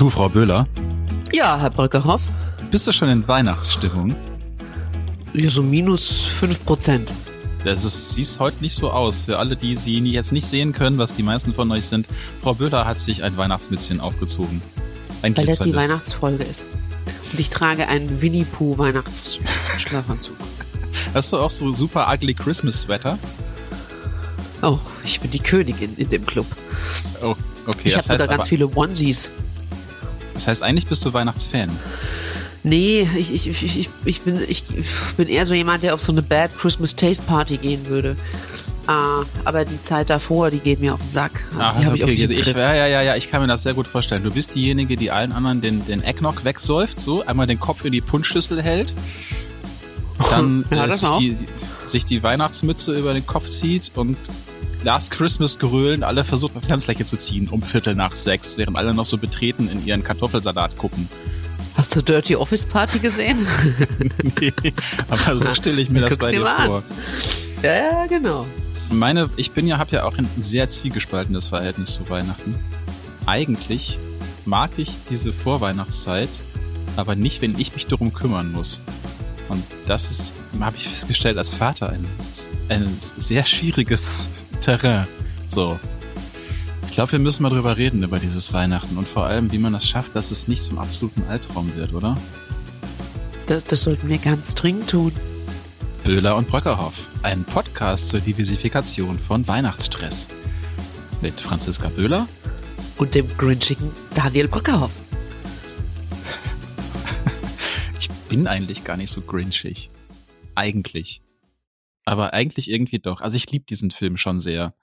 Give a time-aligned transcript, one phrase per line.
[0.00, 0.66] Du, Frau Böhler,
[1.30, 2.22] Ja, Herr Bröckerhoff.
[2.70, 4.16] bist du schon in Weihnachtsstimmung?
[5.34, 7.12] Ja, so minus 5 Prozent.
[7.66, 9.24] Das ist, sieht heute nicht so aus.
[9.24, 12.06] Für alle, die sie jetzt nicht sehen können, was die meisten von euch sind,
[12.42, 14.62] Frau Böhler hat sich ein Weihnachtsmützchen aufgezogen.
[15.20, 15.74] Ein Weil das die.
[15.74, 16.64] Weihnachtsfolge ist.
[17.32, 20.34] Und ich trage einen Winnie Pooh Weihnachtsschlafanzug.
[21.12, 23.18] Hast du auch so super ugly Christmas Sweater?
[24.62, 26.46] Oh, ich bin die Königin in dem Club.
[27.22, 27.80] Oh, okay.
[27.84, 29.30] ich habe sogar ganz viele Onesies.
[30.34, 31.70] Das heißt, eigentlich bist du Weihnachtsfan.
[32.62, 34.64] Nee, ich, ich, ich, ich, ich, bin, ich
[35.16, 38.16] bin eher so jemand, der auf so eine Bad Christmas Taste Party gehen würde.
[38.86, 41.44] Ah, aber die Zeit davor, die geht mir auf den Sack.
[41.58, 42.56] Ach, die ich okay, ich, Griff.
[42.56, 44.24] ja, ja, ja, ja, ich kann mir das sehr gut vorstellen.
[44.24, 47.92] Du bist diejenige, die allen anderen den, den Eggnog wegsäuft, so, einmal den Kopf in
[47.92, 48.92] die Punschschüssel hält,
[50.30, 51.36] dann Ja, äh, sich, die,
[51.86, 54.16] sich die Weihnachtsmütze über den Kopf zieht und
[54.82, 58.94] Last Christmas grölen, alle versucht auf Tanzfläche zu ziehen um Viertel nach sechs, während alle
[58.94, 61.08] noch so betreten in ihren Kartoffelsalat gucken.
[61.74, 63.46] Hast du Dirty Office Party gesehen?
[64.40, 64.52] nee,
[65.08, 66.66] aber so stelle ich mir das bei dir dir an.
[66.66, 66.82] vor.
[67.62, 68.46] ja, ja, genau.
[68.90, 72.54] Meine, ich bin ja, habe ja auch ein sehr zwiegespaltenes Verhältnis zu Weihnachten.
[73.26, 73.98] Eigentlich
[74.46, 76.28] mag ich diese Vorweihnachtszeit,
[76.96, 78.82] aber nicht, wenn ich mich darum kümmern muss.
[79.48, 82.04] Und das ist, habe ich festgestellt, als Vater ein,
[82.68, 84.28] ein sehr schwieriges
[84.60, 85.06] Terrain.
[85.48, 85.78] So.
[86.86, 89.72] Ich glaube, wir müssen mal drüber reden, über dieses Weihnachten und vor allem, wie man
[89.72, 92.16] das schafft, dass es nicht zum absoluten Albtraum wird, oder?
[93.46, 95.12] Das, das sollten wir ganz dringend tun.
[96.04, 100.28] Böhler und Bröckerhoff, ein Podcast zur Diversifikation von Weihnachtsstress.
[101.20, 102.26] Mit Franziska Böhler
[102.96, 105.00] Und dem grinchigen Daniel Brückerhoff.
[107.98, 109.90] Ich bin eigentlich gar nicht so grinchig.
[110.54, 111.20] Eigentlich.
[112.04, 113.20] Aber eigentlich irgendwie doch.
[113.20, 114.74] Also ich liebe diesen Film schon sehr.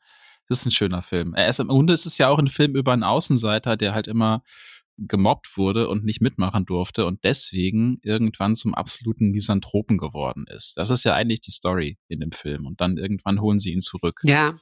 [0.48, 1.34] Das ist ein schöner Film.
[1.34, 4.08] Er ist im Grunde ist es ja auch ein Film über einen Außenseiter, der halt
[4.08, 4.44] immer
[4.98, 10.78] gemobbt wurde und nicht mitmachen durfte und deswegen irgendwann zum absoluten Misanthropen geworden ist.
[10.78, 12.66] Das ist ja eigentlich die Story in dem Film.
[12.66, 14.20] Und dann irgendwann holen sie ihn zurück.
[14.24, 14.60] Ja.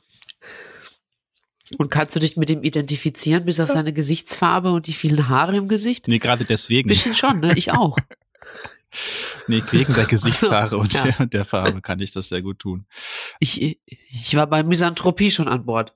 [1.77, 5.55] Und kannst du dich mit ihm identifizieren, bis auf seine Gesichtsfarbe und die vielen Haare
[5.55, 6.07] im Gesicht?
[6.07, 6.87] Nee, gerade deswegen.
[6.89, 7.53] Bisschen schon, ne?
[7.55, 7.97] Ich auch.
[9.47, 11.03] Nee, wegen der Gesichtshaare und, Ja.
[11.03, 12.85] der, und der Farbe kann ich das sehr gut tun.
[13.39, 15.93] Ich, ich war bei Misanthropie schon an Bord.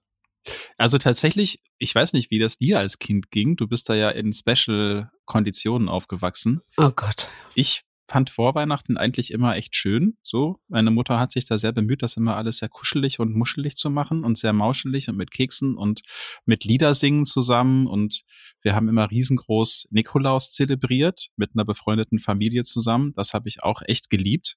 [0.77, 3.55] Also tatsächlich, ich weiß nicht, wie das dir als Kind ging.
[3.57, 6.61] Du bist da ja in Special-Konditionen aufgewachsen.
[6.77, 7.27] Oh Gott.
[7.55, 10.17] Ich fand Vorweihnachten eigentlich immer echt schön.
[10.23, 13.75] So, meine Mutter hat sich da sehr bemüht, das immer alles sehr kuschelig und muschelig
[13.75, 16.01] zu machen und sehr mauschelig und mit Keksen und
[16.45, 17.87] mit Liedersingen zusammen.
[17.87, 18.23] Und
[18.61, 23.13] wir haben immer riesengroß Nikolaus zelebriert mit einer befreundeten Familie zusammen.
[23.15, 24.55] Das habe ich auch echt geliebt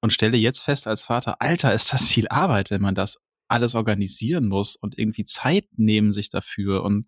[0.00, 3.18] und stelle jetzt fest als Vater, Alter, ist das viel Arbeit, wenn man das
[3.48, 7.06] alles organisieren muss und irgendwie Zeit nehmen sich dafür und,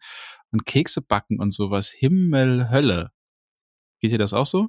[0.53, 1.91] und Kekse backen und sowas.
[1.91, 3.11] Himmel, Hölle.
[4.01, 4.69] Geht dir das auch so?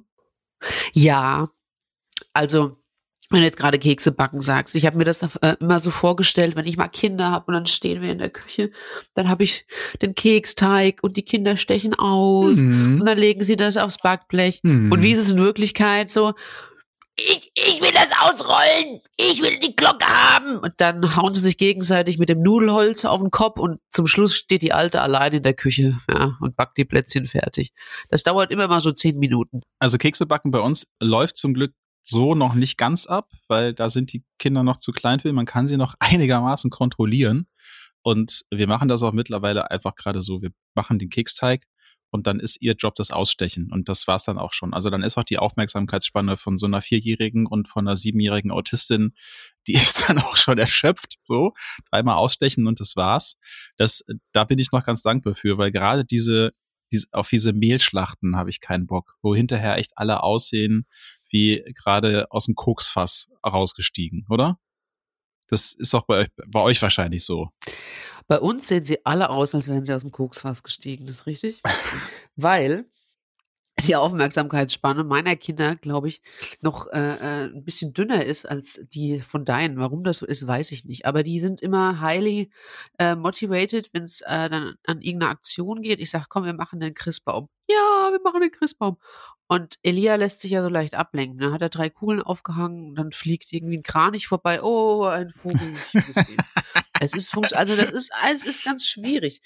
[0.92, 1.48] Ja,
[2.32, 2.76] also
[3.30, 6.54] wenn du jetzt gerade Kekse backen sagst, ich habe mir das äh, immer so vorgestellt,
[6.54, 8.70] wenn ich mal Kinder habe und dann stehen wir in der Küche,
[9.14, 9.64] dann habe ich
[10.02, 13.00] den Keksteig und die Kinder stechen aus Mhm.
[13.00, 14.60] und dann legen sie das aufs Backblech.
[14.62, 14.92] Mhm.
[14.92, 16.34] Und wie ist es in Wirklichkeit so?
[17.16, 19.00] Ich, ich will das ausrollen.
[19.18, 20.58] Ich will die Glocke haben.
[20.58, 24.34] Und dann hauen sie sich gegenseitig mit dem Nudelholz auf den Kopf und zum Schluss
[24.34, 27.72] steht die Alte allein in der Küche ja, und backt die Plätzchen fertig.
[28.08, 29.60] Das dauert immer mal so zehn Minuten.
[29.78, 33.90] Also Kekse backen bei uns läuft zum Glück so noch nicht ganz ab, weil da
[33.90, 35.32] sind die Kinder noch zu klein für.
[35.32, 37.46] Man kann sie noch einigermaßen kontrollieren.
[38.04, 40.42] Und wir machen das auch mittlerweile einfach gerade so.
[40.42, 41.66] Wir machen den Keksteig
[42.12, 43.70] und dann ist ihr Job das Ausstechen.
[43.72, 44.74] Und das war's dann auch schon.
[44.74, 49.14] Also dann ist auch die Aufmerksamkeitsspanne von so einer Vierjährigen und von einer siebenjährigen Autistin,
[49.66, 51.16] die ist dann auch schon erschöpft.
[51.22, 51.54] So,
[51.90, 53.36] dreimal ausstechen und das war's.
[53.76, 56.52] Das, da bin ich noch ganz dankbar für, weil gerade diese,
[56.92, 60.86] diese auf diese Mehlschlachten habe ich keinen Bock, wo hinterher echt alle aussehen
[61.32, 64.58] wie gerade aus dem Koksfass rausgestiegen, oder?
[65.48, 67.50] Das ist auch bei euch, bei euch wahrscheinlich so.
[68.26, 71.26] Bei uns sehen sie alle aus, als wären sie aus dem Koksfass gestiegen, das ist
[71.26, 71.62] richtig?
[72.36, 72.86] Weil
[73.86, 76.22] die Aufmerksamkeitsspanne meiner Kinder, glaube ich,
[76.60, 79.78] noch äh, äh, ein bisschen dünner ist als die von deinen.
[79.78, 81.06] Warum das so ist, weiß ich nicht.
[81.06, 82.50] Aber die sind immer highly
[82.98, 86.00] äh, motivated, wenn es äh, dann an irgendeine Aktion geht.
[86.00, 87.48] Ich sage, komm, wir machen den Christbaum.
[87.68, 88.96] Ja, wir machen den Christbaum.
[89.48, 91.38] Und Elia lässt sich ja so leicht ablenken.
[91.38, 94.62] Dann hat er drei Kugeln aufgehangen, dann fliegt irgendwie ein Kranich vorbei.
[94.62, 95.74] Oh, ein Vogel.
[97.02, 99.40] Es ist, also das ist, es ist ganz schwierig.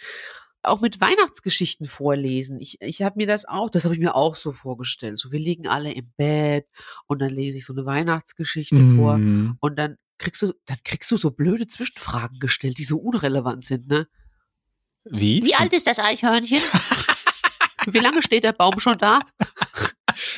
[0.62, 2.61] Auch mit Weihnachtsgeschichten vorlesen.
[2.61, 5.19] Ich, ich habe mir das auch, das habe ich mir auch so vorgestellt.
[5.19, 6.67] So, wir liegen alle im Bett
[7.06, 9.56] und dann lese ich so eine Weihnachtsgeschichte vor Mhm.
[9.61, 13.87] und dann kriegst du, dann kriegst du so blöde Zwischenfragen gestellt, die so unrelevant sind,
[13.88, 14.08] ne?
[15.05, 15.44] Wie?
[15.44, 16.61] Wie alt ist das Eichhörnchen?
[17.87, 19.20] Wie lange steht der Baum schon da?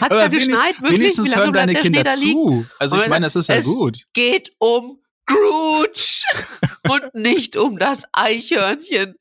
[0.01, 0.81] Hat es da geschneit?
[0.81, 1.01] Wirklich?
[1.01, 2.67] wenigstens Wie lange hören deine der Kinder zu.
[2.79, 4.05] Also ich meine, das ist ja es gut.
[4.13, 6.25] geht um Scrooge
[6.89, 9.17] und nicht um das Eichhörnchen.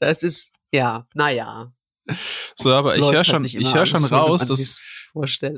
[0.00, 1.72] Das ist, ja, naja.
[2.54, 4.82] So, aber ich höre halt schon, nicht ich höre schon raus, dass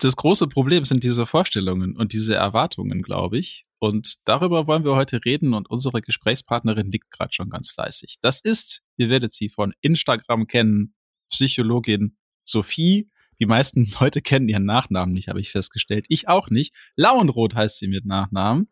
[0.00, 3.64] das große Problem sind diese Vorstellungen und diese Erwartungen, glaube ich.
[3.78, 8.16] Und darüber wollen wir heute reden und unsere Gesprächspartnerin liegt gerade schon ganz fleißig.
[8.20, 10.94] Das ist, ihr werdet sie von Instagram kennen,
[11.30, 13.10] Psychologin Sophie.
[13.40, 16.06] Die meisten Leute kennen ihren Nachnamen nicht, habe ich festgestellt.
[16.08, 16.74] Ich auch nicht.
[16.96, 18.68] Lauenroth heißt sie mit Nachnamen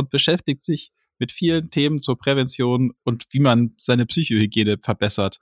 [0.00, 5.38] und beschäftigt sich mit vielen Themen zur Prävention und wie man seine Psychohygiene verbessert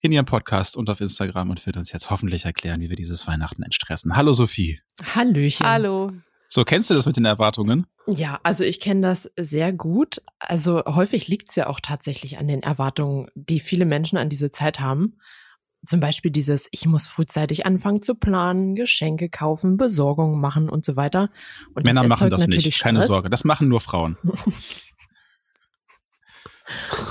[0.00, 3.26] in ihrem Podcast und auf Instagram und wird uns jetzt hoffentlich erklären, wie wir dieses
[3.26, 4.16] Weihnachten entstressen.
[4.16, 4.80] Hallo Sophie.
[5.14, 5.66] Hallöchen.
[5.66, 6.12] Hallo.
[6.48, 7.86] So, kennst du das mit den Erwartungen?
[8.06, 10.22] Ja, also ich kenne das sehr gut.
[10.38, 14.52] Also häufig liegt es ja auch tatsächlich an den Erwartungen, die viele Menschen an diese
[14.52, 15.18] Zeit haben.
[15.86, 20.96] Zum Beispiel dieses, ich muss frühzeitig anfangen zu planen, Geschenke kaufen, Besorgungen machen und so
[20.96, 21.30] weiter.
[21.74, 23.08] Und Männer das machen das natürlich nicht, keine Stress.
[23.08, 23.30] Sorge.
[23.30, 24.16] Das machen nur Frauen.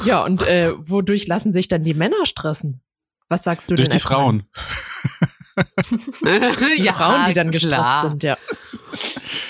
[0.06, 2.81] Ja, und äh, wodurch lassen sich dann die Männer stressen?
[3.27, 4.19] Was sagst du Durch denn die als Mann?
[4.19, 4.44] Frauen.
[6.77, 8.09] Die ja, Frauen, die dann gestresst klar.
[8.09, 8.37] sind, ja.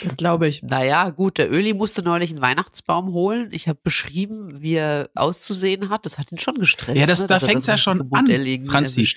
[0.04, 0.62] Das glaube ich.
[0.62, 3.50] Naja, gut, der Öli musste neulich einen Weihnachtsbaum holen.
[3.52, 6.06] Ich habe beschrieben, wie er auszusehen hat.
[6.06, 6.98] Das hat ihn schon gestresst.
[6.98, 8.28] Ja, das- ne, da er fängt's ja schon an,
[8.68, 9.08] Franzi.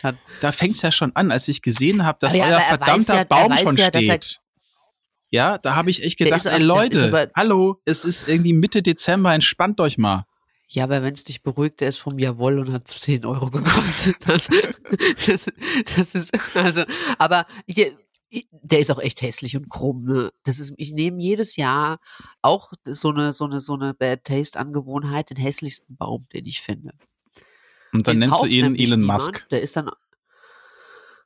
[0.41, 3.15] Da fängt's ja schon an, als ich gesehen habe, dass Aber ja, euer er verdammter
[3.17, 4.41] ja- Baum schon ja, steht.
[5.31, 9.79] Ja, da habe ich echt gedacht, ey Leute, hallo, es ist irgendwie Mitte Dezember, entspannt
[9.81, 10.25] euch mal.
[10.71, 14.17] Ja, aber wenn es dich beruhigt, der ist vom Jawoll und hat 10 Euro gekostet.
[14.27, 14.49] Das,
[15.27, 15.47] das,
[15.97, 16.85] das ist, also,
[17.19, 17.97] aber hier,
[18.51, 20.33] der ist auch echt hässlich und krumm, ne?
[20.45, 21.99] Das ist, ich nehme jedes Jahr
[22.43, 26.61] auch so eine, so eine, so eine Bad Taste Angewohnheit, den hässlichsten Baum, den ich
[26.61, 26.93] finde.
[27.93, 29.49] Und dann Den nennst du ihn Elon Musk.
[29.51, 29.89] Der ist dann.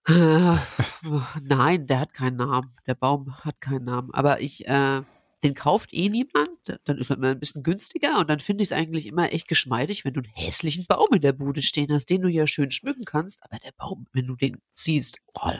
[0.07, 0.57] Äh,
[1.43, 2.71] nein, der hat keinen Namen.
[2.87, 4.11] Der Baum hat keinen Namen.
[4.13, 5.03] Aber ich, äh,
[5.43, 6.49] den kauft eh niemand.
[6.85, 9.49] Dann ist er immer ein bisschen günstiger und dann finde ich es eigentlich immer echt
[9.49, 12.71] geschmeidig, wenn du einen hässlichen Baum in der Bude stehen hast, den du ja schön
[12.71, 13.43] schmücken kannst.
[13.43, 15.53] Aber der Baum, wenn du den siehst, oh,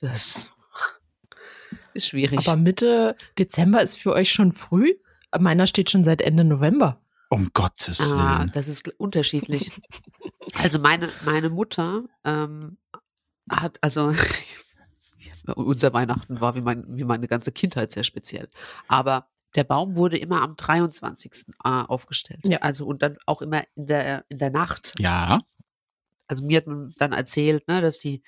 [0.00, 0.50] das
[1.94, 2.38] ist schwierig.
[2.38, 4.94] Aber Mitte Dezember ist für euch schon früh?
[5.38, 7.00] Meiner steht schon seit Ende November.
[7.28, 8.50] Um Gottes Ah, Willen.
[8.52, 9.70] das ist unterschiedlich.
[10.54, 12.78] also meine, meine Mutter ähm,
[13.48, 14.12] hat, also
[15.54, 18.48] unser Weihnachten war wie, mein, wie meine ganze Kindheit sehr speziell.
[18.88, 21.32] Aber der Baum wurde immer am 23.
[21.64, 22.40] Äh, aufgestellt.
[22.44, 22.58] Ja.
[22.58, 24.94] Also und dann auch immer in der, in der Nacht.
[24.98, 25.40] Ja,
[26.28, 28.22] Also mir hat man dann erzählt, ne, dass die,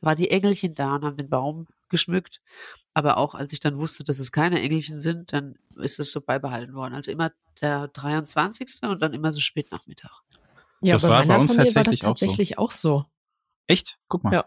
[0.00, 2.40] da waren die Engelchen da und haben den Baum geschmückt.
[2.92, 6.20] Aber auch als ich dann wusste, dass es keine Engelchen sind, dann ist es so
[6.20, 6.94] beibehalten worden.
[6.94, 8.82] Also immer der 23.
[8.82, 10.10] und dann immer so spät Nachmittag.
[10.82, 12.26] Ja, Das war bei uns Familie war das tatsächlich auch so.
[12.26, 13.04] tatsächlich auch so.
[13.66, 13.98] echt?
[14.08, 14.32] Guck mal.
[14.34, 14.44] Ja.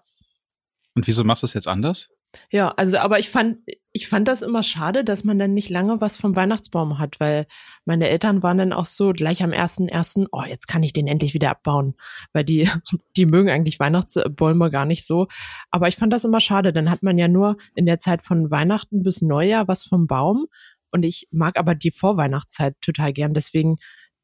[0.96, 2.10] Und wieso machst du es jetzt anders?
[2.52, 3.58] Ja, also aber ich fand,
[3.92, 7.48] ich fand das immer schade, dass man dann nicht lange was vom Weihnachtsbaum hat, weil
[7.86, 11.08] meine Eltern waren dann auch so gleich am ersten ersten, oh, jetzt kann ich den
[11.08, 11.96] endlich wieder abbauen,
[12.32, 12.70] weil die,
[13.18, 15.28] die mögen eigentlich Weihnachtsbäume gar nicht so.
[15.72, 18.52] Aber ich fand das immer schade, dann hat man ja nur in der Zeit von
[18.52, 20.48] Weihnachten bis Neujahr was vom Baum.
[20.92, 23.78] Und ich mag aber die Vorweihnachtszeit total gern, deswegen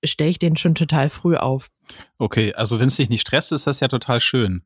[0.07, 1.69] stelle ich den schon total früh auf.
[2.17, 4.63] Okay, also wenn es dich nicht stresst, ist das ja total schön.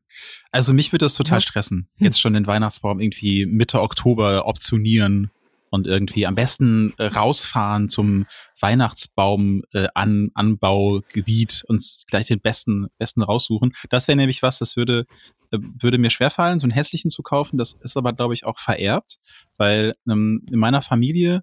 [0.50, 1.42] Also mich würde das total Ja.
[1.42, 1.88] stressen.
[1.96, 2.04] Hm.
[2.04, 5.30] Jetzt schon den Weihnachtsbaum irgendwie Mitte Oktober optionieren
[5.70, 8.26] und irgendwie am besten äh, rausfahren zum
[8.60, 13.72] Weihnachtsbaum äh, an, Anbaugebiet und gleich den besten besten raussuchen.
[13.88, 15.06] Das wäre nämlich was, das würde
[15.52, 17.58] äh, würde mir schwerfallen, so einen hässlichen zu kaufen.
[17.58, 19.18] Das ist aber glaube ich auch vererbt,
[19.56, 21.42] weil ähm, in meiner Familie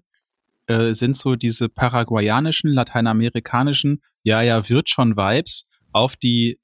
[0.68, 6.60] äh, sind so diese paraguayanischen, lateinamerikanischen, ja, ja, wird schon Vibes auf die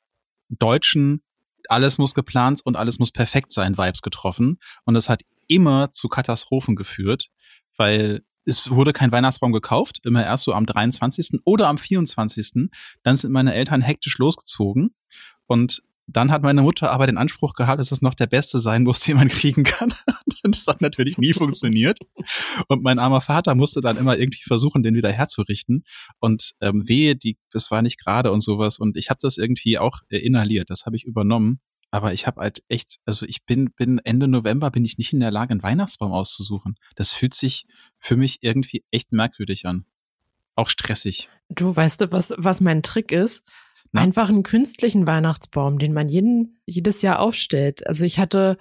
[0.50, 1.23] deutschen,
[1.68, 4.58] alles muss geplant und alles muss perfekt sein Vibes getroffen.
[4.84, 7.30] Und das hat immer zu Katastrophen geführt,
[7.76, 11.40] weil es wurde kein Weihnachtsbaum gekauft, immer erst so am 23.
[11.46, 12.68] oder am 24.
[13.02, 14.94] Dann sind meine Eltern hektisch losgezogen
[15.46, 18.82] und dann hat meine Mutter aber den Anspruch gehabt, dass es noch der beste sein
[18.82, 19.92] muss, den man kriegen kann.
[20.46, 21.99] Das hat natürlich nie funktioniert.
[22.68, 25.84] Und mein armer Vater musste dann immer irgendwie versuchen, den wieder herzurichten.
[26.20, 28.78] Und ähm, wehe, die, das war nicht gerade und sowas.
[28.78, 30.68] Und ich habe das irgendwie auch äh, inhaliert.
[30.68, 31.61] Das habe ich übernommen.
[31.90, 35.20] Aber ich habe halt echt, also ich bin, bin Ende November bin ich nicht in
[35.20, 36.75] der Lage, einen Weihnachtsbaum auszusuchen.
[36.94, 37.64] Das fühlt sich
[37.99, 39.87] für mich irgendwie echt merkwürdig an.
[40.56, 41.30] Auch stressig.
[41.49, 43.44] Du weißt was, was mein Trick ist?
[43.94, 44.02] Na?
[44.02, 47.86] Einfach einen künstlichen Weihnachtsbaum, den man jeden, jedes Jahr aufstellt.
[47.86, 48.58] Also ich hatte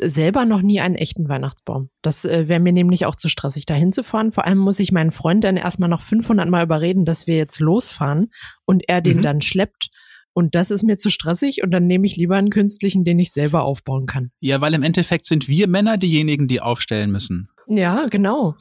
[0.00, 1.90] selber noch nie einen echten Weihnachtsbaum.
[2.02, 4.30] Das äh, wäre mir nämlich auch zu stressig, da hinzufahren.
[4.30, 7.58] Vor allem muss ich meinen Freund dann erstmal noch 500 Mal überreden, dass wir jetzt
[7.58, 8.30] losfahren
[8.64, 9.22] und er den Mhm.
[9.22, 9.88] dann schleppt.
[10.32, 13.32] Und das ist mir zu stressig und dann nehme ich lieber einen künstlichen, den ich
[13.32, 14.30] selber aufbauen kann.
[14.38, 17.48] Ja, weil im Endeffekt sind wir Männer diejenigen, die aufstellen müssen.
[17.66, 18.54] Ja, genau.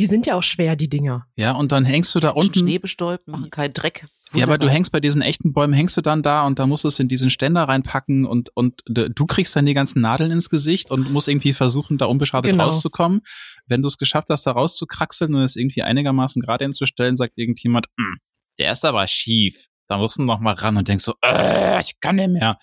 [0.00, 1.26] Die sind ja auch schwer, die Dinger.
[1.36, 2.58] Ja, und dann hängst du da unten.
[2.58, 4.06] Schnee bestäubt, machen keinen Dreck.
[4.32, 4.74] Ja, aber du Wunderbar.
[4.74, 7.08] hängst bei diesen echten Bäumen, hängst du dann da und da musst du es in
[7.08, 11.28] diesen Ständer reinpacken und, und du kriegst dann die ganzen Nadeln ins Gesicht und musst
[11.28, 12.64] irgendwie versuchen, da unbeschadet Genau.
[12.66, 13.20] rauszukommen.
[13.66, 17.86] Wenn du es geschafft hast, da rauszukraxeln und es irgendwie einigermaßen gerade hinzustellen, sagt irgendjemand,
[17.98, 18.18] "Hm,
[18.58, 19.66] der ist aber schief.
[19.88, 22.58] Da musst du noch mal ran und denkst so, äh, ich kann nicht mehr.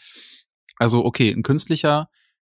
[0.77, 2.07] Also, okay, ein künstlicher,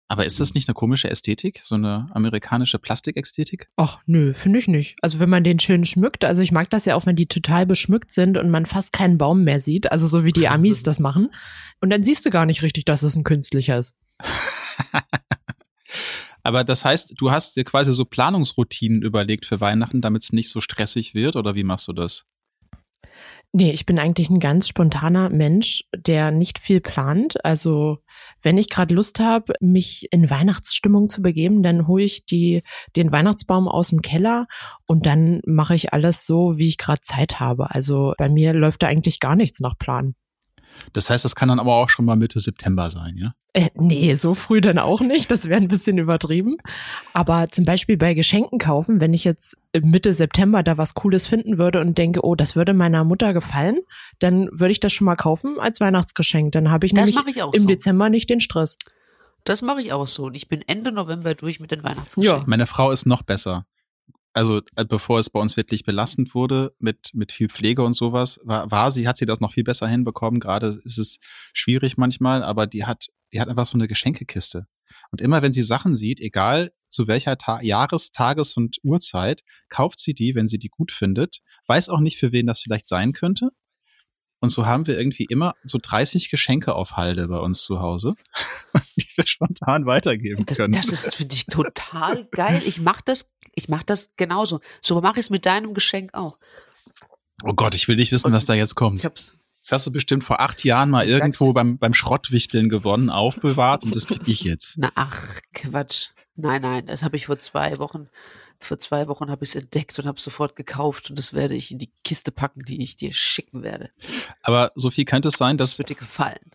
[0.10, 1.62] aber ist das nicht eine komische Ästhetik?
[1.64, 3.70] So eine amerikanische Plastikästhetik?
[3.76, 4.96] Ach, nö, finde ich nicht.
[5.02, 7.66] Also wenn man den schön schmückt, also ich mag das ja auch, wenn die total
[7.66, 11.00] beschmückt sind und man fast keinen Baum mehr sieht, also so wie die Amis das
[11.00, 11.30] machen.
[11.82, 13.96] Und dann siehst du gar nicht richtig, dass es ein künstlicher ist.
[16.44, 20.50] Aber das heißt, du hast dir quasi so Planungsroutinen überlegt für Weihnachten, damit es nicht
[20.50, 22.26] so stressig wird, oder wie machst du das?
[23.52, 27.44] Nee, ich bin eigentlich ein ganz spontaner Mensch, der nicht viel plant.
[27.44, 28.00] Also
[28.42, 32.64] wenn ich gerade Lust habe, mich in Weihnachtsstimmung zu begeben, dann hole ich die,
[32.96, 34.48] den Weihnachtsbaum aus dem Keller
[34.86, 37.72] und dann mache ich alles so, wie ich gerade Zeit habe.
[37.72, 40.16] Also bei mir läuft da eigentlich gar nichts nach Plan.
[40.94, 43.34] Das heißt, das kann dann aber auch schon mal Mitte September sein, ja?
[43.54, 45.32] Äh, nee, so früh dann auch nicht.
[45.32, 46.58] Das wäre ein bisschen übertrieben.
[47.14, 51.58] Aber zum Beispiel bei Geschenken kaufen, wenn ich jetzt Mitte September da was Cooles finden
[51.58, 53.80] würde und denke, oh, das würde meiner Mutter gefallen,
[54.20, 56.52] dann würde ich das schon mal kaufen als Weihnachtsgeschenk.
[56.52, 57.68] Dann habe ich Das nämlich ich auch im so.
[57.68, 58.78] Dezember nicht den Stress.
[59.44, 60.26] Das mache ich auch so.
[60.26, 62.44] Und ich bin Ende November durch mit den Weihnachtsgeschenken.
[62.48, 63.66] Meine Frau ist noch besser.
[64.38, 68.40] Also, äh, bevor es bei uns wirklich belastend wurde mit, mit viel Pflege und sowas,
[68.44, 70.40] war, war sie, hat sie das noch viel besser hinbekommen.
[70.40, 71.18] Gerade ist es
[71.54, 74.68] schwierig manchmal, aber die hat, die hat einfach so eine Geschenkekiste.
[75.10, 80.00] Und immer wenn sie Sachen sieht, egal zu welcher Ta Jahres-, Tages- und Uhrzeit, kauft
[80.00, 83.14] sie die, wenn sie die gut findet, weiß auch nicht, für wen das vielleicht sein
[83.14, 83.50] könnte.
[84.40, 88.16] Und so haben wir irgendwie immer so 30 Geschenke auf Halde bei uns zu Hause,
[88.98, 90.74] die wir spontan weitergeben Das, können.
[90.74, 92.62] das ist, finde ich, total geil.
[92.66, 94.60] Ich mache das, ich mache das genauso.
[94.82, 96.38] So mache ich es mit deinem Geschenk auch.
[97.44, 99.00] oh Gott, ich will nicht wissen, was da jetzt kommt.
[99.00, 99.34] Ich hab's.
[99.68, 103.94] Das hast du bestimmt vor acht Jahren mal irgendwo beim, beim Schrottwichteln gewonnen, aufbewahrt und
[103.94, 104.78] das krieg ich jetzt.
[104.78, 106.12] Na, ach, Quatsch.
[106.38, 108.08] Nein, nein, das habe ich vor zwei Wochen,
[108.60, 111.70] vor zwei Wochen habe ich es entdeckt und habe sofort gekauft und das werde ich
[111.72, 113.90] in die Kiste packen, die ich dir schicken werde.
[114.42, 116.52] Aber so viel könnte es sein, Das dass wird dir gefallen.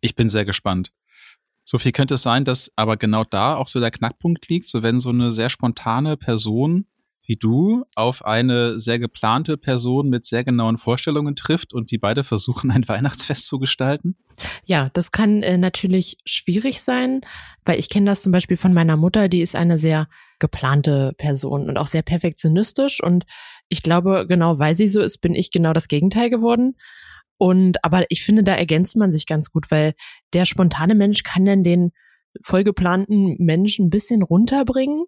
[0.00, 0.92] ich bin sehr gespannt.
[1.62, 4.82] So viel könnte es sein, dass aber genau da auch so der Knackpunkt liegt, so
[4.82, 6.86] wenn so eine sehr spontane Person
[7.26, 12.24] wie du auf eine sehr geplante Person mit sehr genauen Vorstellungen trifft und die beide
[12.24, 14.16] versuchen, ein Weihnachtsfest zu gestalten.
[14.64, 17.22] Ja, das kann äh, natürlich schwierig sein,
[17.64, 21.68] weil ich kenne das zum Beispiel von meiner Mutter, die ist eine sehr geplante Person
[21.68, 23.24] und auch sehr perfektionistisch und
[23.68, 26.76] ich glaube, genau weil sie so ist, bin ich genau das Gegenteil geworden.
[27.38, 29.94] Und aber ich finde, da ergänzt man sich ganz gut, weil
[30.32, 31.92] der spontane Mensch kann dann den
[32.42, 35.04] vollgeplanten Menschen ein bisschen runterbringen.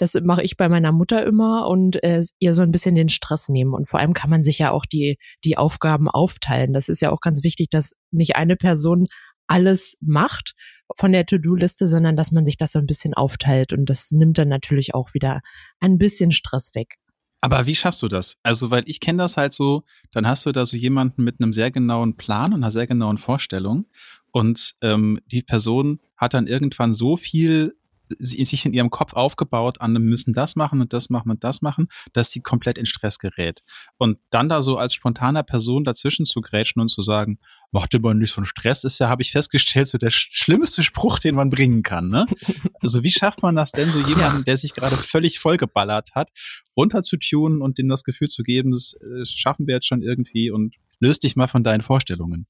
[0.00, 3.50] Das mache ich bei meiner Mutter immer und äh, ihr so ein bisschen den Stress
[3.50, 3.74] nehmen.
[3.74, 6.72] Und vor allem kann man sich ja auch die, die Aufgaben aufteilen.
[6.72, 9.06] Das ist ja auch ganz wichtig, dass nicht eine Person
[9.46, 10.54] alles macht
[10.96, 13.74] von der To-Do-Liste, sondern dass man sich das so ein bisschen aufteilt.
[13.74, 15.42] Und das nimmt dann natürlich auch wieder
[15.80, 16.96] ein bisschen Stress weg.
[17.42, 18.36] Aber wie schaffst du das?
[18.42, 21.52] Also, weil ich kenne das halt so, dann hast du da so jemanden mit einem
[21.52, 23.86] sehr genauen Plan und einer sehr genauen Vorstellung
[24.30, 27.76] und ähm, die Person hat dann irgendwann so viel
[28.18, 31.62] sich in ihrem Kopf aufgebaut an, wir müssen das machen und das machen und das
[31.62, 33.62] machen, dass die komplett in Stress gerät.
[33.98, 37.38] Und dann da so als spontaner Person dazwischen zu grätschen und zu sagen,
[37.70, 40.30] mach dir mal nicht so einen Stress, ist ja, habe ich festgestellt, so der sch
[40.32, 42.08] schlimmste Spruch, den man bringen kann.
[42.08, 42.26] Ne?
[42.82, 46.30] Also wie schafft man das denn, so jemanden, der sich gerade völlig vollgeballert hat,
[46.76, 50.74] runterzutunen und dem das Gefühl zu geben, das äh, schaffen wir jetzt schon irgendwie und
[50.98, 52.46] löst dich mal von deinen Vorstellungen.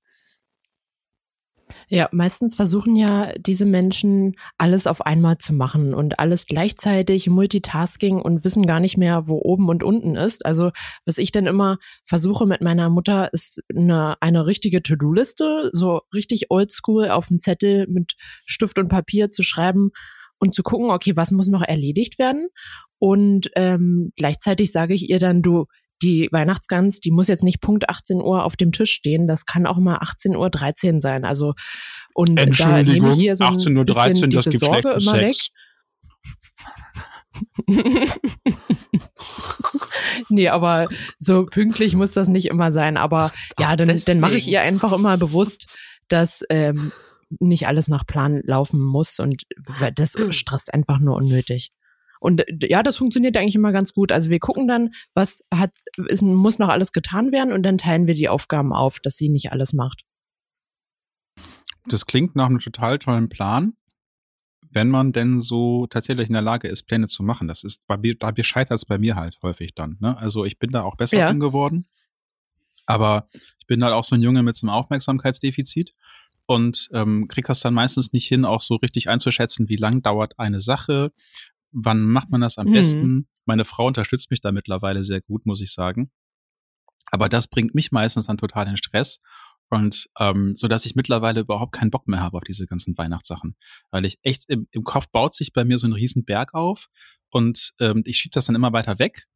[1.93, 8.23] Ja, meistens versuchen ja diese Menschen alles auf einmal zu machen und alles gleichzeitig, Multitasking
[8.23, 10.47] und wissen gar nicht mehr, wo oben und unten ist.
[10.47, 10.71] Also
[11.05, 16.53] was ich dann immer versuche mit meiner Mutter ist eine, eine richtige To-Do-Liste, so richtig
[16.53, 18.15] oldschool auf dem Zettel mit
[18.47, 19.91] Stift und Papier zu schreiben
[20.39, 22.51] und zu gucken, okay, was muss noch erledigt werden?
[23.01, 25.67] Und ähm, gleichzeitig sage ich ihr dann, du,
[26.02, 29.66] die Weihnachtsgans, die muss jetzt nicht Punkt 18 Uhr auf dem Tisch stehen, das kann
[29.66, 31.25] auch mal 18 Uhr 13 sein.
[31.25, 31.54] Also
[32.14, 35.23] und da nehme ich so ein 18.13 bisschen das diese gibt Sorge immer Sex.
[35.23, 35.37] weg.
[40.28, 40.88] nee, aber
[41.19, 42.97] so pünktlich muss das nicht immer sein.
[42.97, 45.66] Aber ja, Ach, dann, dann mache ich ihr einfach immer bewusst,
[46.09, 46.92] dass ähm,
[47.38, 49.45] nicht alles nach Plan laufen muss und
[49.95, 51.71] das stresst einfach nur unnötig.
[52.21, 54.12] Und ja, das funktioniert eigentlich immer ganz gut.
[54.12, 58.07] Also wir gucken dann, was hat, ist, muss noch alles getan werden und dann teilen
[58.07, 60.03] wir die Aufgaben auf, dass sie nicht alles macht.
[61.87, 63.73] Das klingt nach einem total tollen Plan,
[64.71, 67.49] wenn man denn so tatsächlich in der Lage ist, Pläne zu machen.
[67.49, 69.97] Das ist bei mir, da scheitert es bei mir halt häufig dann.
[69.99, 70.17] Ne?
[70.19, 71.33] Also ich bin da auch besser ja.
[71.33, 71.87] geworden.
[72.87, 75.95] Aber ich bin halt auch so ein Junge mit so einem Aufmerksamkeitsdefizit
[76.47, 80.39] und ähm, krieg das dann meistens nicht hin, auch so richtig einzuschätzen, wie lang dauert
[80.39, 81.12] eine Sache,
[81.73, 82.73] wann macht man das am mhm.
[82.73, 83.29] besten.
[83.45, 86.11] Meine Frau unterstützt mich da mittlerweile sehr gut, muss ich sagen.
[87.11, 89.21] Aber das bringt mich meistens dann total in Stress
[89.71, 93.57] und ähm, so dass ich mittlerweile überhaupt keinen Bock mehr habe auf diese ganzen Weihnachtssachen,
[93.91, 96.89] weil ich echt im, im Kopf baut sich bei mir so ein riesen Berg auf
[97.31, 99.27] und ähm, ich schiebe das dann immer weiter weg,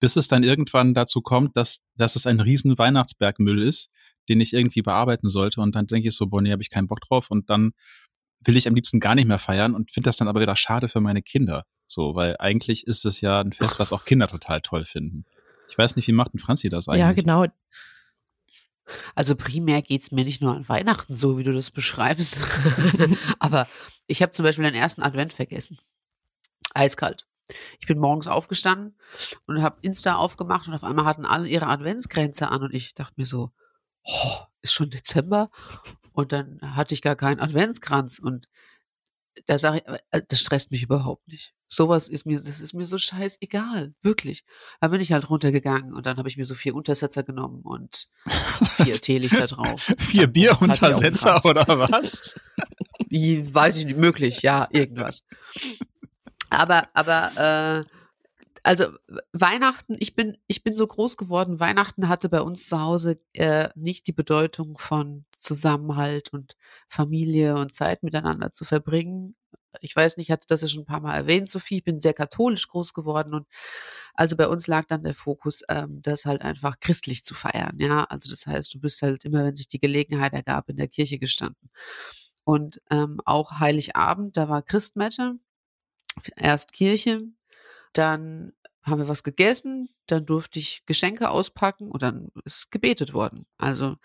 [0.00, 3.90] bis es dann irgendwann dazu kommt, dass dass es ein riesen Weihnachtsbergmüll ist,
[4.28, 6.86] den ich irgendwie bearbeiten sollte und dann denke ich so, boah, nee, habe ich keinen
[6.86, 7.72] Bock drauf und dann
[8.40, 10.88] will ich am liebsten gar nicht mehr feiern und finde das dann aber wieder schade
[10.88, 14.60] für meine Kinder, so, weil eigentlich ist es ja ein Fest, was auch Kinder total
[14.60, 15.24] toll finden.
[15.68, 17.00] Ich weiß nicht, wie macht denn Franzi das eigentlich?
[17.00, 17.46] Ja, genau.
[19.14, 22.38] Also primär geht's mir nicht nur an Weihnachten so, wie du das beschreibst.
[23.38, 23.66] Aber
[24.06, 25.78] ich habe zum Beispiel den ersten Advent vergessen.
[26.74, 27.26] Eiskalt.
[27.80, 28.96] Ich bin morgens aufgestanden
[29.46, 33.14] und habe Insta aufgemacht und auf einmal hatten alle ihre Adventsgrenze an und ich dachte
[33.16, 33.52] mir so,
[34.04, 35.48] oh, ist schon Dezember
[36.18, 38.48] und dann hatte ich gar keinen Adventskranz und
[39.46, 41.54] da sage ich, äh, das stresst mich überhaupt nicht.
[41.68, 44.42] Sowas ist mir, das ist mir so scheißegal, wirklich.
[44.80, 48.08] Da bin ich halt runtergegangen und dann habe ich mir so vier Untersetzer genommen und
[48.82, 49.94] vier Teelichter drauf.
[49.96, 52.34] vier Bieruntersetzer oder was?
[52.98, 55.24] Weiß ich nicht, möglich, ja, irgendwas.
[56.50, 57.97] Aber, aber, äh,
[58.68, 58.92] also
[59.32, 63.70] Weihnachten, ich bin, ich bin so groß geworden, Weihnachten hatte bei uns zu Hause äh,
[63.76, 66.54] nicht die Bedeutung von Zusammenhalt und
[66.86, 69.36] Familie und Zeit miteinander zu verbringen.
[69.80, 71.98] Ich weiß nicht, ich hatte das ja schon ein paar Mal erwähnt, Sophie, ich bin
[71.98, 73.46] sehr katholisch groß geworden und
[74.12, 78.04] also bei uns lag dann der Fokus, ähm, das halt einfach christlich zu feiern, ja.
[78.04, 81.18] Also das heißt, du bist halt immer, wenn sich die Gelegenheit ergab, in der Kirche
[81.18, 81.70] gestanden.
[82.44, 85.36] Und ähm, auch Heiligabend, da war Christmette,
[86.36, 87.22] erst Kirche,
[87.92, 88.52] dann
[88.88, 93.46] haben wir was gegessen, dann durfte ich Geschenke auspacken und dann ist gebetet worden.
[93.56, 93.96] Also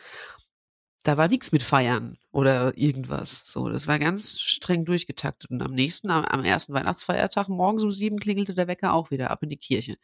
[1.03, 3.43] da war nichts mit Feiern oder irgendwas.
[3.45, 5.51] So, das war ganz streng durchgetaktet.
[5.51, 9.29] Und am nächsten, am, am, ersten Weihnachtsfeiertag, morgens um sieben klingelte der Wecker auch wieder
[9.29, 9.97] ab in die Kirche.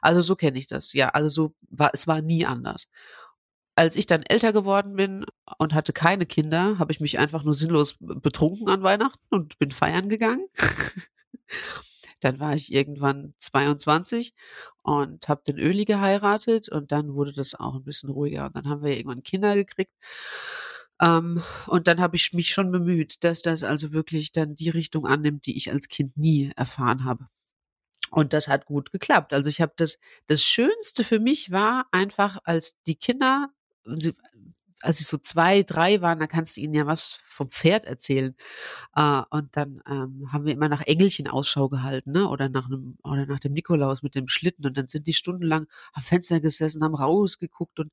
[0.00, 0.94] Also so kenne ich das.
[0.94, 2.90] Ja, also so war, es war nie anders.
[3.76, 5.26] Als ich dann älter geworden bin
[5.58, 9.70] und hatte keine Kinder, habe ich mich einfach nur sinnlos betrunken an Weihnachten und bin
[9.70, 10.46] feiern gegangen.
[12.20, 14.34] Dann war ich irgendwann 22
[14.82, 18.46] und habe den Öli geheiratet und dann wurde das auch ein bisschen ruhiger.
[18.46, 19.92] Und dann haben wir irgendwann Kinder gekriegt.
[21.00, 25.06] Ähm, und dann habe ich mich schon bemüht, dass das also wirklich dann die Richtung
[25.06, 27.26] annimmt, die ich als Kind nie erfahren habe.
[28.10, 29.32] Und das hat gut geklappt.
[29.32, 33.48] Also ich habe das, das Schönste für mich war einfach, als die Kinder,
[34.82, 38.34] als sie so zwei, drei waren, da kannst du ihnen ja was vom Pferd erzählen.
[38.96, 42.28] Äh, und dann ähm, haben wir immer nach Engelchen Ausschau gehalten, ne?
[42.28, 44.66] Oder nach einem, oder nach dem Nikolaus mit dem Schlitten.
[44.66, 47.92] Und dann sind die stundenlang am Fenster gesessen, haben rausgeguckt und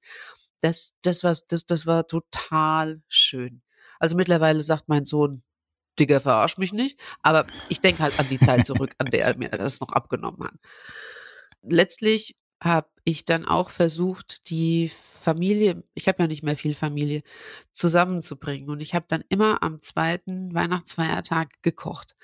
[0.62, 3.62] das, das war, das, das war total schön.
[4.00, 5.44] Also mittlerweile sagt mein Sohn,
[6.00, 7.00] Digga, verarsch mich nicht.
[7.22, 10.44] Aber ich denke halt an die Zeit zurück, an der er mir das noch abgenommen
[10.48, 10.54] hat.
[11.62, 17.24] Letztlich habe ich dann auch versucht, die Familie, ich habe ja nicht mehr viel Familie,
[17.72, 18.70] zusammenzubringen.
[18.70, 22.16] Und ich habe dann immer am zweiten Weihnachtsfeiertag gekocht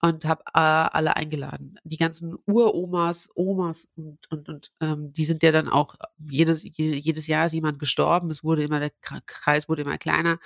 [0.00, 1.78] und habe äh, alle eingeladen.
[1.84, 7.26] Die ganzen Uromas, Omas und, und, und ähm, die sind ja dann auch, jedes, jedes
[7.28, 8.92] Jahr ist jemand gestorben, es wurde immer, der
[9.26, 10.38] Kreis wurde immer kleiner.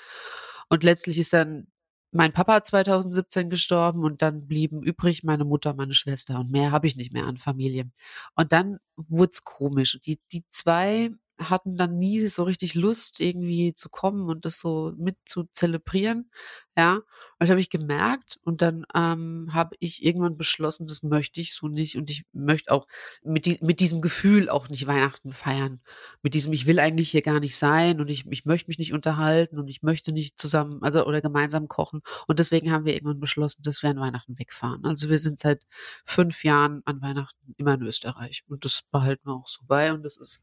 [0.69, 1.69] Und letztlich ist dann
[2.13, 6.87] mein Papa 2017 gestorben und dann blieben übrig meine Mutter, meine Schwester und mehr habe
[6.87, 7.91] ich nicht mehr an Familie.
[8.35, 9.99] Und dann wurde es komisch.
[10.07, 14.93] Die, die zwei hatten dann nie so richtig Lust, irgendwie zu kommen und das so
[14.97, 16.31] mit zu zelebrieren.
[16.79, 17.05] Ja, und
[17.39, 21.69] das habe ich gemerkt und dann ähm, habe ich irgendwann beschlossen, das möchte ich so
[21.69, 22.87] nicht und ich möchte auch
[23.23, 25.81] mit, die, mit diesem Gefühl auch nicht Weihnachten feiern.
[26.23, 28.93] Mit diesem, ich will eigentlich hier gar nicht sein und ich, ich möchte mich nicht
[28.93, 32.03] unterhalten und ich möchte nicht zusammen, also oder gemeinsam kochen.
[32.27, 34.85] Und deswegen haben wir irgendwann beschlossen, dass wir an Weihnachten wegfahren.
[34.85, 35.67] Also wir sind seit
[36.05, 40.03] fünf Jahren an Weihnachten immer in Österreich und das behalten wir auch so bei und
[40.03, 40.43] das ist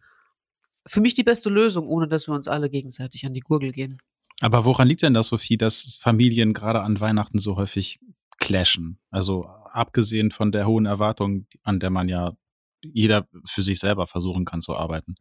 [0.86, 3.98] für mich die beste Lösung, ohne dass wir uns alle gegenseitig an die Gurgel gehen.
[4.42, 8.00] Aber woran liegt denn das, Sophie, dass Familien gerade an Weihnachten so häufig
[8.40, 9.00] clashen?
[9.10, 12.34] Also abgesehen von der hohen Erwartung, an der man ja
[12.82, 15.16] jeder für sich selber versuchen kann zu arbeiten.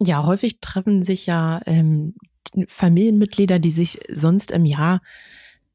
[0.00, 2.14] Ja, häufig treffen sich ja ähm,
[2.66, 5.00] Familienmitglieder, die sich sonst im Jahr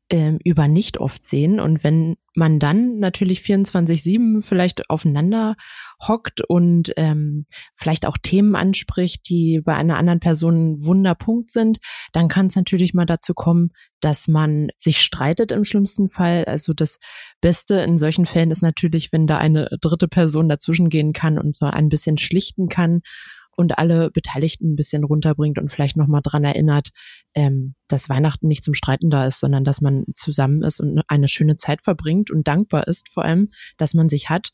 [0.09, 1.59] ähm, über nicht oft sehen.
[1.59, 5.55] Und wenn man dann natürlich 24-7 vielleicht aufeinander
[6.01, 7.45] hockt und ähm,
[7.75, 11.79] vielleicht auch Themen anspricht, die bei einer anderen Person ein Wunderpunkt sind,
[12.11, 13.69] dann kann es natürlich mal dazu kommen,
[13.99, 16.45] dass man sich streitet im schlimmsten Fall.
[16.45, 16.99] Also das
[17.41, 21.55] Beste in solchen Fällen ist natürlich, wenn da eine dritte Person dazwischen gehen kann und
[21.55, 23.01] so ein bisschen schlichten kann
[23.59, 26.89] und alle Beteiligten ein bisschen runterbringt und vielleicht nochmal dran erinnert,
[27.35, 31.27] ähm, dass Weihnachten nicht zum Streiten da ist, sondern dass man zusammen ist und eine
[31.27, 34.51] schöne Zeit verbringt und dankbar ist vor allem, dass man sich hat.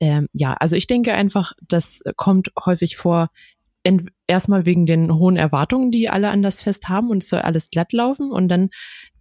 [0.00, 3.28] Ähm, ja, also ich denke einfach, das kommt häufig vor,
[4.26, 7.70] erstmal wegen den hohen Erwartungen, die alle an das Fest haben und es soll alles
[7.70, 8.70] glatt laufen und dann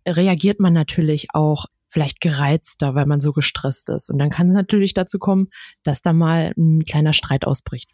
[0.07, 4.09] reagiert man natürlich auch vielleicht gereizter, weil man so gestresst ist.
[4.09, 5.47] Und dann kann es natürlich dazu kommen,
[5.83, 7.89] dass da mal ein kleiner Streit ausbricht.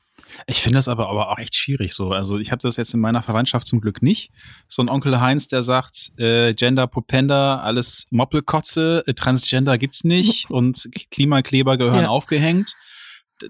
[0.48, 2.12] Ich finde das aber, aber auch echt schwierig so.
[2.12, 4.32] Also ich habe das jetzt in meiner Verwandtschaft zum Glück nicht.
[4.68, 10.50] So ein Onkel Heinz, der sagt, äh, Gender Popenda, alles Moppelkotze, äh, Transgender gibt's nicht
[10.50, 12.10] und Klimakleber gehören ja.
[12.10, 12.76] aufgehängt.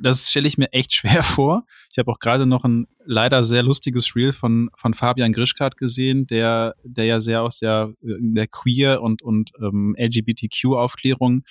[0.02, 1.66] Das stelle ich mir echt schwer vor.
[1.92, 6.28] Ich habe auch gerade noch ein leider sehr lustiges Reel von, von Fabian Grischkart gesehen,
[6.28, 11.44] der, der ja sehr aus der, der Queer und, und ähm, LGBTQ-Aufklärung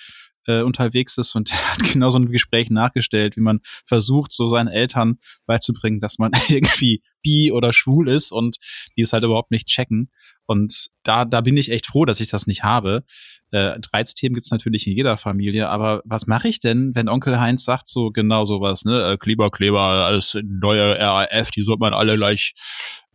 [0.47, 4.47] äh, unterwegs ist und der hat genau so ein Gespräch nachgestellt, wie man versucht, so
[4.47, 8.57] seinen Eltern beizubringen, dass man irgendwie bi oder schwul ist und
[8.97, 10.11] die es halt überhaupt nicht checken.
[10.45, 13.03] Und da, da bin ich echt froh, dass ich das nicht habe.
[13.51, 17.63] Äh, Reizthemen gibt's natürlich in jeder Familie, aber was mache ich denn, wenn Onkel Heinz
[17.63, 19.13] sagt so genau sowas, ne?
[19.13, 22.55] Äh, Kleber, Kleber, alles neue RAF, die sollte man alle gleich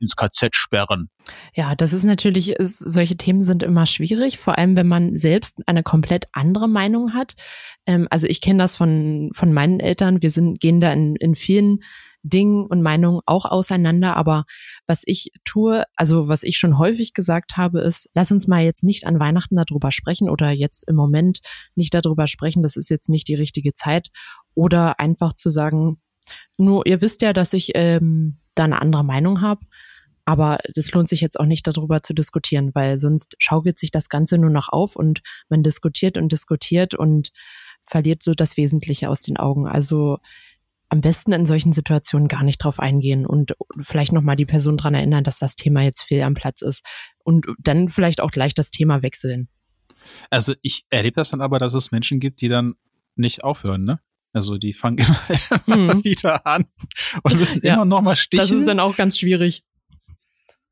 [0.00, 1.10] ins KZ sperren.
[1.54, 5.82] Ja, das ist natürlich, solche Themen sind immer schwierig, vor allem wenn man selbst eine
[5.82, 7.34] komplett andere Meinung hat.
[7.86, 11.34] Ähm, also ich kenne das von, von meinen Eltern, wir sind, gehen da in, in
[11.34, 11.80] vielen
[12.22, 14.16] Dingen und Meinungen auch auseinander.
[14.16, 14.44] Aber
[14.86, 18.84] was ich tue, also was ich schon häufig gesagt habe, ist, lass uns mal jetzt
[18.84, 21.40] nicht an Weihnachten darüber sprechen oder jetzt im Moment
[21.74, 22.62] nicht darüber sprechen.
[22.62, 24.08] Das ist jetzt nicht die richtige Zeit.
[24.54, 26.00] Oder einfach zu sagen,
[26.56, 29.60] nur ihr wisst ja, dass ich ähm, da eine andere Meinung habe.
[30.24, 34.10] Aber das lohnt sich jetzt auch nicht darüber zu diskutieren, weil sonst schaukelt sich das
[34.10, 37.30] Ganze nur noch auf und man diskutiert und diskutiert und
[37.80, 39.66] verliert so das Wesentliche aus den Augen.
[39.66, 40.18] Also
[40.88, 44.94] am besten in solchen Situationen gar nicht drauf eingehen und vielleicht nochmal die Person dran
[44.94, 46.84] erinnern, dass das Thema jetzt fehl am Platz ist
[47.24, 49.48] und dann vielleicht auch gleich das Thema wechseln.
[50.30, 52.74] Also ich erlebe das dann aber, dass es Menschen gibt, die dann
[53.16, 54.00] nicht aufhören, ne?
[54.32, 54.98] Also die fangen
[55.66, 56.04] immer, immer hm.
[56.04, 56.66] wieder an
[57.22, 58.48] und müssen ja, immer nochmal sticheln.
[58.48, 59.64] Das ist dann auch ganz schwierig.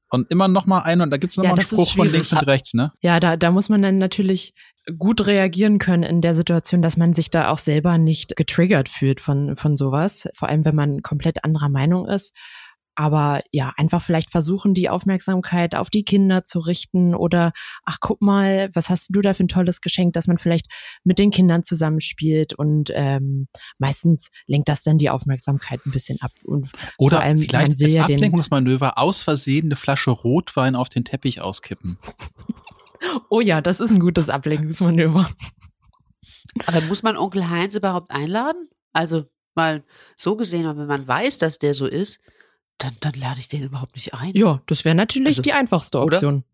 [0.09, 2.38] Und immer nochmal ein und da gibt es nochmal ja, einen Spruch von links und
[2.46, 2.92] rechts, ne?
[3.00, 4.55] Ja, da, da muss man dann natürlich
[4.99, 9.20] gut reagieren können in der Situation, dass man sich da auch selber nicht getriggert fühlt
[9.20, 10.29] von, von sowas.
[10.35, 12.35] Vor allem, wenn man komplett anderer Meinung ist.
[12.99, 17.53] Aber ja, einfach vielleicht versuchen, die Aufmerksamkeit auf die Kinder zu richten oder,
[17.85, 20.66] ach, guck mal, was hast du da für ein tolles Geschenk, dass man vielleicht
[21.05, 26.31] mit den Kindern zusammenspielt und ähm, meistens lenkt das dann die Aufmerksamkeit ein bisschen ab.
[26.42, 30.75] Und oder vor allem, vielleicht man will als ja Ablenkungsmanöver aus Versehen eine Flasche Rotwein
[30.75, 31.99] auf den Teppich auskippen.
[33.31, 35.29] Oh ja, das ist ein gutes Ablenkungsmanöver.
[36.66, 38.69] Aber muss man Onkel Heinz überhaupt einladen?
[38.92, 39.85] Also mal
[40.16, 42.21] so gesehen, wenn man weiß, dass der so ist,
[42.79, 44.33] dann, dann lade ich den überhaupt nicht ein.
[44.35, 46.37] Ja, das wäre natürlich also, die einfachste Option.
[46.37, 46.45] Oder?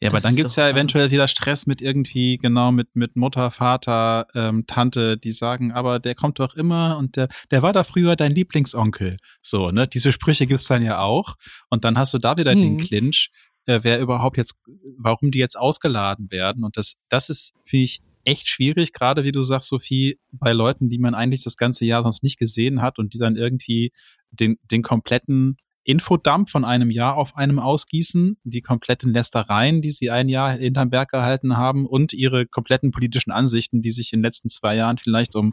[0.00, 4.26] Ja, aber dann gibt's ja eventuell wieder Stress mit irgendwie, genau, mit, mit Mutter, Vater,
[4.34, 8.16] ähm, Tante, die sagen, aber der kommt doch immer und der, der war da früher
[8.16, 9.16] dein Lieblingsonkel.
[9.40, 9.88] So, ne?
[9.88, 11.36] Diese Sprüche gibt's dann ja auch.
[11.70, 12.60] Und dann hast du da wieder hm.
[12.60, 13.30] den Clinch
[13.66, 14.56] äh, wer überhaupt jetzt,
[14.98, 16.64] warum die jetzt ausgeladen werden.
[16.64, 20.88] Und das, das ist, finde ich, echt schwierig, gerade wie du sagst, Sophie, bei Leuten,
[20.88, 23.92] die man eigentlich das ganze Jahr sonst nicht gesehen hat und die dann irgendwie
[24.30, 30.10] den, den kompletten Infodump von einem Jahr auf einem ausgießen, die kompletten Lästereien, die sie
[30.10, 34.24] ein Jahr hinterm Berg gehalten haben und ihre kompletten politischen Ansichten, die sich in den
[34.24, 35.52] letzten zwei Jahren vielleicht um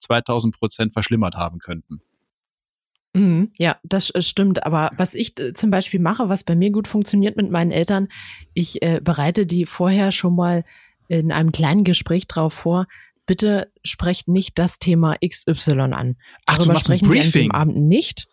[0.00, 2.00] 2000 Prozent verschlimmert haben könnten.
[3.14, 4.64] Mhm, ja, das äh, stimmt.
[4.64, 8.08] Aber was ich äh, zum Beispiel mache, was bei mir gut funktioniert mit meinen Eltern,
[8.54, 10.64] ich äh, bereite die vorher schon mal
[11.08, 12.86] in einem kleinen Gespräch drauf vor.
[13.26, 16.16] Bitte sprecht nicht das Thema XY an.
[16.46, 18.26] Darüber Ach, sprechen wir an dem Abend nicht.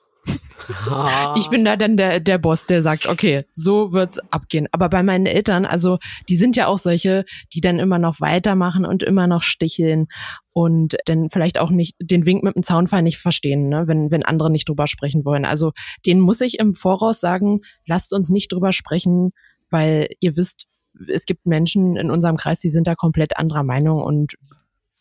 [1.35, 4.67] Ich bin da dann der, der Boss, der sagt, okay, so wird's abgehen.
[4.71, 8.85] Aber bei meinen Eltern, also die sind ja auch solche, die dann immer noch weitermachen
[8.85, 10.07] und immer noch sticheln
[10.51, 14.23] und dann vielleicht auch nicht den Wink mit dem Zaunfall nicht verstehen, ne, wenn, wenn
[14.23, 15.45] andere nicht drüber sprechen wollen.
[15.45, 15.71] Also
[16.05, 19.31] denen muss ich im Voraus sagen, lasst uns nicht drüber sprechen,
[19.69, 20.65] weil ihr wisst,
[21.07, 24.35] es gibt Menschen in unserem Kreis, die sind da komplett anderer Meinung und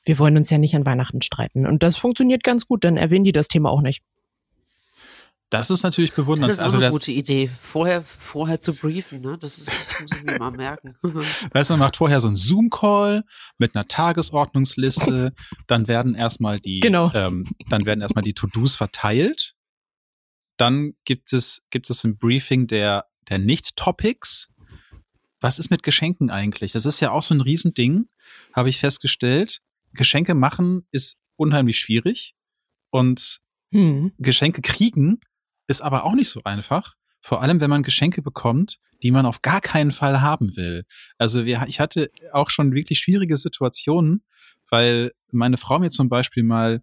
[0.05, 1.67] wir wollen uns ja nicht an Weihnachten streiten.
[1.67, 4.03] Und das funktioniert ganz gut, dann erwähnen die das Thema auch nicht
[5.55, 6.55] Das ist natürlich Das bewundernswert.
[6.57, 7.49] ist auch Also eine das, gute Idee.
[7.61, 9.39] Vorher, vorher zu briefen, ne?
[9.41, 10.95] Das, ist, das muss ich mir mal merken.
[11.53, 13.23] Weißt du, man macht vorher so einen Zoom-Call
[13.59, 15.33] mit einer Tagesordnungsliste,
[15.67, 17.11] dann werden erstmal die, Genau.
[17.15, 19.55] ähm, dann werden erstmal die To-Dos verteilt.
[20.57, 24.49] Dann gibt es, gibt es ein Briefing der, der Nicht-Topics.
[25.41, 26.73] Was ist mit Geschenken eigentlich?
[26.73, 28.07] Das ist ja auch so ein Riesending,
[28.55, 29.61] habe ich festgestellt.
[29.93, 32.35] Geschenke machen ist unheimlich schwierig
[32.91, 33.41] und
[33.73, 34.13] Hm.
[34.19, 35.19] Geschenke kriegen
[35.67, 36.95] ist aber auch nicht so einfach.
[37.21, 40.85] Vor allem, wenn man Geschenke bekommt, die man auf gar keinen Fall haben will.
[41.19, 44.23] Also wir, ich hatte auch schon wirklich schwierige Situationen,
[44.69, 46.83] weil meine Frau mir zum Beispiel mal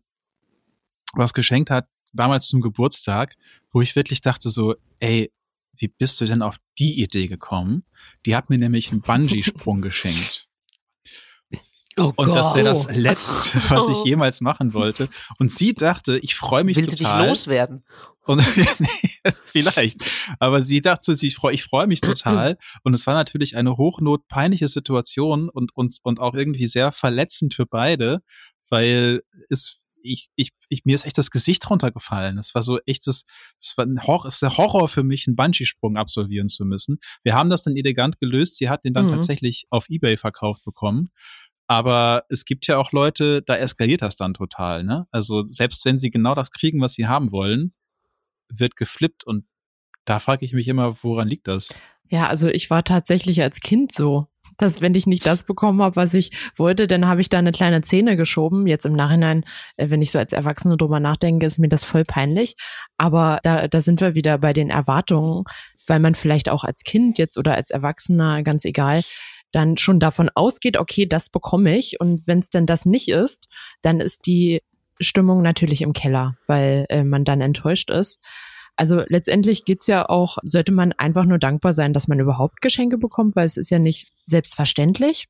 [1.14, 3.36] was geschenkt hat, damals zum Geburtstag,
[3.72, 5.32] wo ich wirklich dachte so, ey,
[5.74, 7.86] wie bist du denn auf die Idee gekommen?
[8.26, 10.48] Die hat mir nämlich einen Bungee-Sprung geschenkt.
[11.98, 12.88] Oh Und das wäre das.
[12.90, 15.10] Letzte, was ich jemals machen wollte.
[15.40, 17.28] Und sie dachte, ich freue mich Will sie dich total.
[17.28, 17.84] loswerden?
[18.26, 18.42] Und
[19.46, 20.04] vielleicht.
[20.40, 22.58] Aber sie dachte sich, ich freue ich freu mich total.
[22.84, 27.54] Und es war natürlich eine hochnot peinliche Situation und, und, und auch irgendwie sehr verletzend
[27.54, 28.22] für beide,
[28.70, 32.38] weil es, ich, ich, ich, mir ist echt das Gesicht runtergefallen.
[32.38, 33.24] Es war so echt das,
[33.60, 37.00] es war ein Horror, ist der Horror für mich, einen Bungee-Sprung absolvieren zu müssen.
[37.24, 38.58] Wir haben das dann elegant gelöst.
[38.58, 39.12] Sie hat den dann Mhm.
[39.12, 41.10] tatsächlich auf Ebay verkauft bekommen.
[41.68, 45.08] Aber es gibt ja auch Leute, da eskaliert das dann total, ne?
[45.10, 47.74] Also selbst wenn sie genau das kriegen, was sie haben wollen,
[48.60, 49.46] wird geflippt und
[50.06, 51.74] da frage ich mich immer, woran liegt das?
[52.10, 55.96] Ja, also ich war tatsächlich als Kind so, dass wenn ich nicht das bekommen habe,
[55.96, 58.68] was ich wollte, dann habe ich da eine kleine Zähne geschoben.
[58.68, 59.46] Jetzt im Nachhinein,
[59.78, 62.56] äh, wenn ich so als Erwachsene drüber nachdenke, ist mir das voll peinlich.
[62.98, 65.46] Aber da, da sind wir wieder bei den Erwartungen,
[65.88, 69.04] weil man vielleicht auch als Kind jetzt oder als Erwachsener, ganz egal,
[69.52, 72.00] dann schon davon ausgeht, okay, das bekomme ich.
[72.00, 73.48] Und wenn es denn das nicht ist,
[73.82, 74.62] dann ist die
[75.02, 78.20] Stimmung natürlich im Keller, weil äh, man dann enttäuscht ist.
[78.76, 82.98] Also letztendlich geht's ja auch, sollte man einfach nur dankbar sein, dass man überhaupt Geschenke
[82.98, 85.28] bekommt, weil es ist ja nicht selbstverständlich.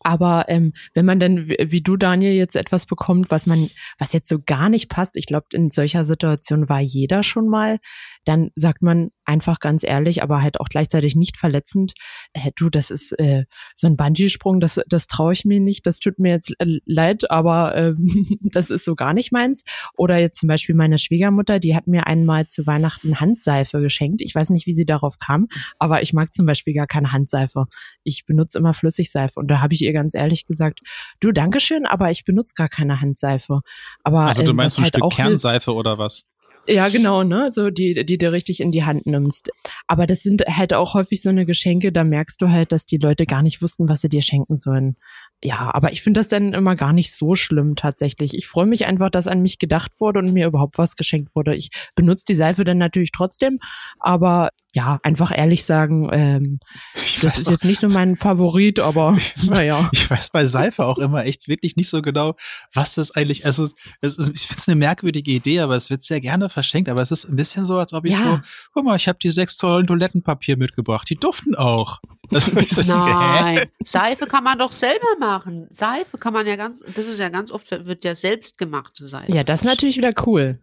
[0.00, 4.28] Aber ähm, wenn man dann, wie du, Daniel, jetzt etwas bekommt, was man, was jetzt
[4.28, 7.78] so gar nicht passt, ich glaube, in solcher Situation war jeder schon mal,
[8.24, 11.94] dann sagt man einfach ganz ehrlich, aber halt auch gleichzeitig nicht verletzend,
[12.32, 15.98] äh, du, das ist äh, so ein Bungee-Sprung, das, das traue ich mir nicht, das
[15.98, 19.64] tut mir jetzt äh, leid, aber ähm, das ist so gar nicht meins.
[19.96, 24.20] Oder jetzt zum Beispiel meine Schwiegermutter, die hat mir einmal zu Weihnachten Handseife geschenkt.
[24.20, 27.66] Ich weiß nicht, wie sie darauf kam, aber ich mag zum Beispiel gar keine Handseife.
[28.02, 29.38] Ich benutze immer Flüssigseife.
[29.38, 30.80] Und da habe ich ihr ganz ehrlich gesagt,
[31.20, 33.60] du, Dankeschön, aber ich benutze gar keine Handseife.
[34.02, 36.26] Aber, Also du ähm, meinst was ein halt Stück Kernseife oder was?
[36.66, 37.50] Ja, genau, ne?
[37.50, 39.50] So die, die du richtig in die Hand nimmst.
[39.86, 42.98] Aber das sind halt auch häufig so eine Geschenke, da merkst du halt, dass die
[42.98, 44.96] Leute gar nicht wussten, was sie dir schenken sollen.
[45.42, 48.34] Ja, aber ich finde das dann immer gar nicht so schlimm tatsächlich.
[48.34, 51.56] Ich freue mich einfach, dass an mich gedacht wurde und mir überhaupt was geschenkt wurde.
[51.56, 53.58] Ich benutze die Seife dann natürlich trotzdem,
[53.98, 56.58] aber ja, einfach ehrlich sagen, ähm,
[57.04, 59.90] Ich das ist doch, jetzt nicht so mein Favorit, aber naja.
[59.92, 62.36] ich weiß bei Seife auch immer echt wirklich nicht so genau,
[62.72, 63.68] was das eigentlich, also
[64.00, 67.02] es, ist- ich finde es eine merkwürdige Idee, aber es wird sehr gerne verschenkt, aber
[67.02, 68.42] es ist ein bisschen so, als ob ich so, Ja.
[68.72, 72.00] guck mal, ich habe die sechs tollen Toilettenpapier mitgebracht, die duften auch.
[72.30, 73.42] Das ist so, ich denke, hä?
[73.42, 75.66] Nein, Seife kann man doch selber machen.
[75.70, 79.32] Seife kann man ja ganz, das ist ja ganz oft, wird ja selbstgemachte Seife.
[79.32, 80.60] Ja, das ist natürlich wieder cool.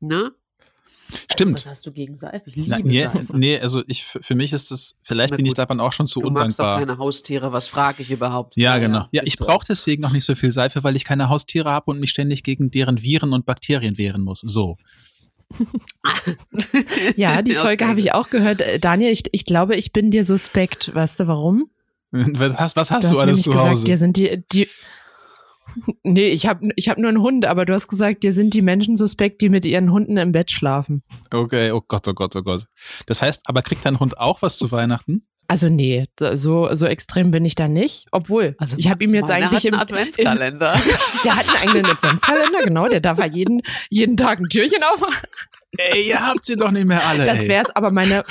[0.00, 0.32] Ne?
[1.30, 1.54] Stimmt.
[1.54, 2.42] Was hast du gegen Seife?
[2.46, 3.36] Ich liebe Na, nee, Seife.
[3.36, 6.20] nee, also ich, für mich ist das, vielleicht Na bin ich daran auch schon zu
[6.20, 6.86] Du magst doch undankbar.
[6.86, 8.54] keine Haustiere, was frage ich überhaupt?
[8.56, 9.06] Ja, genau.
[9.12, 11.70] Ja, bist ich du brauche deswegen noch nicht so viel Seife, weil ich keine Haustiere
[11.70, 14.40] habe und mich ständig gegen deren Viren und Bakterien wehren muss.
[14.40, 14.76] So.
[17.16, 17.90] Ja, die Folge Okay.
[17.90, 18.60] habe ich auch gehört.
[18.60, 20.94] Äh, Daniel, ich, ich glaube, ich bin dir suspekt.
[20.94, 21.70] Weißt du warum?
[22.12, 23.84] Was hast, was hast du du, hast alles nämlich zu gesagt, Hause?
[23.84, 24.68] dir sind die, die
[26.02, 28.62] Nee, ich habe ich hab nur einen Hund, aber du hast gesagt, dir sind die
[28.62, 31.02] Menschen suspekt, die mit ihren Hunden im Bett schlafen.
[31.32, 32.66] Okay, oh Gott, oh Gott, oh Gott.
[33.06, 35.26] Das heißt, aber kriegt dein Hund auch was zu Weihnachten?
[35.48, 38.06] Also nee, so, so extrem bin ich da nicht.
[38.10, 40.74] Obwohl, Also ich habe ihm jetzt eigentlich hat im, einen Adventskalender.
[41.24, 45.28] der hat einen eigenen Adventskalender, genau, der darf er jeden, jeden Tag ein Türchen aufmachen.
[45.78, 47.24] Ey, ihr habt sie doch nicht mehr alle.
[47.24, 47.48] Das ey.
[47.48, 48.24] wär's, aber meine.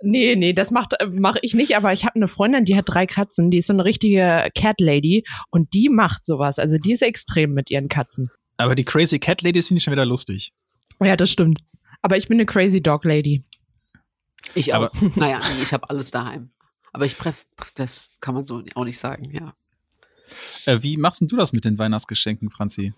[0.00, 3.06] Nee, nee, das macht mache ich nicht, aber ich habe eine Freundin, die hat drei
[3.06, 6.58] Katzen, die ist so eine richtige Cat Lady und die macht sowas.
[6.60, 8.30] Also die ist extrem mit ihren Katzen.
[8.58, 10.52] Aber die Crazy Cat Ladies finde ich schon wieder lustig.
[11.02, 11.60] Ja, das stimmt.
[12.02, 13.44] Aber ich bin eine Crazy Dog Lady.
[14.54, 14.76] Ich auch.
[14.76, 16.50] Aber- naja, nee, ich habe alles daheim.
[16.92, 19.54] Aber ich pref, das kann man so auch nicht sagen, ja.
[20.66, 22.92] Äh, wie machst denn du das mit den Weihnachtsgeschenken, Franzi?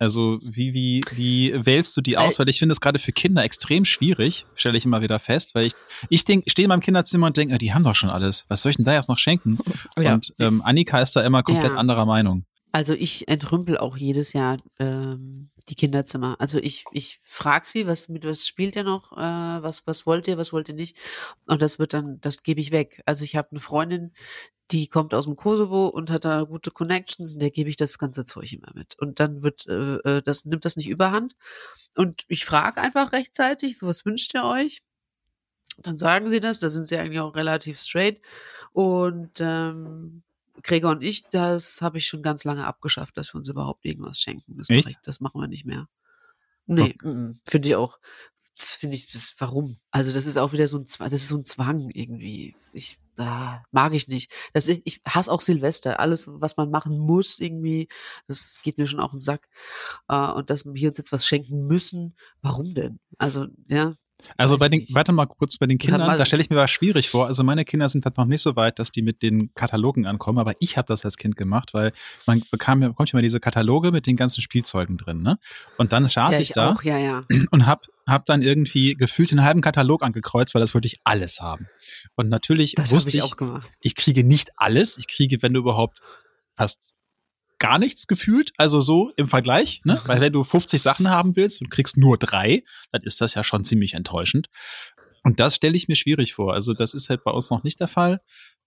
[0.00, 2.38] Also, wie, wie, wie wählst du die aus?
[2.38, 5.66] Weil ich finde es gerade für Kinder extrem schwierig, stelle ich immer wieder fest, weil
[5.66, 5.74] ich,
[6.08, 8.46] ich denk, stehe in meinem Kinderzimmer und denke, die haben doch schon alles.
[8.48, 9.58] Was soll ich denn da jetzt noch schenken?
[9.98, 10.14] Ja.
[10.14, 11.76] Und ähm, Annika ist da immer komplett Ja.
[11.78, 12.44] anderer Meinung.
[12.72, 16.36] Also ich entrümpel auch jedes Jahr ähm, die Kinderzimmer.
[16.38, 19.16] Also ich, ich frage sie, was mit was spielt ihr noch, äh,
[19.62, 20.96] was, was wollt ihr, was wollt ihr nicht?
[21.46, 23.02] Und das wird dann, das gebe ich weg.
[23.06, 24.12] Also ich habe eine Freundin,
[24.70, 27.98] die kommt aus dem Kosovo und hat da gute Connections und der gebe ich das
[27.98, 28.96] ganze Zeug immer mit.
[28.98, 31.34] Und dann wird äh, äh das, nimmt das nicht überhand.
[31.96, 34.82] Und ich frage einfach rechtzeitig, so was wünscht ihr euch?
[35.78, 38.20] Dann sagen sie das, da sind sie eigentlich auch relativ straight.
[38.72, 40.22] Und ähm,
[40.62, 44.20] Gregor und ich, das habe ich schon ganz lange abgeschafft, dass wir uns überhaupt irgendwas
[44.20, 44.56] schenken.
[44.56, 45.88] Das, ich, das machen wir nicht mehr.
[46.66, 47.34] Nee, okay.
[47.44, 47.98] finde ich auch.
[48.56, 49.78] Das finde ich, das, warum?
[49.90, 52.54] Also das ist auch wieder so ein Zwang, das ist so ein Zwang irgendwie.
[52.72, 54.30] Ich, da mag ich nicht.
[54.52, 55.98] Das, ich hasse auch Silvester.
[55.98, 57.88] Alles, was man machen muss irgendwie,
[58.26, 59.48] das geht mir schon auf den Sack.
[60.12, 63.00] Uh, und dass wir uns jetzt was schenken müssen, warum denn?
[63.18, 63.94] Also, ja,
[64.36, 67.10] also bei den, warte mal kurz bei den Kindern, da stelle ich mir was schwierig
[67.10, 67.26] vor.
[67.26, 70.38] Also meine Kinder sind halt noch nicht so weit, dass die mit den Katalogen ankommen,
[70.38, 71.92] aber ich habe das als Kind gemacht, weil
[72.26, 75.38] man bekam bekommt ja mal diese Kataloge mit den ganzen Spielzeugen drin, ne?
[75.78, 77.24] Und dann saß ja, ich, ich da auch, ja, ja.
[77.50, 81.40] und hab hab dann irgendwie gefühlt den halben Katalog angekreuzt, weil das wollte ich alles
[81.40, 81.68] haben.
[82.16, 83.70] Und natürlich das wusste ich, ich, auch gemacht.
[83.80, 84.98] ich kriege nicht alles.
[84.98, 85.98] Ich kriege, wenn du überhaupt
[86.56, 86.92] fast
[87.60, 90.00] gar nichts gefühlt, also so im Vergleich, ne?
[90.06, 93.44] Weil wenn du 50 Sachen haben willst und kriegst nur drei, dann ist das ja
[93.44, 94.48] schon ziemlich enttäuschend.
[95.22, 96.54] Und das stelle ich mir schwierig vor.
[96.54, 98.18] Also das ist halt bei uns noch nicht der Fall.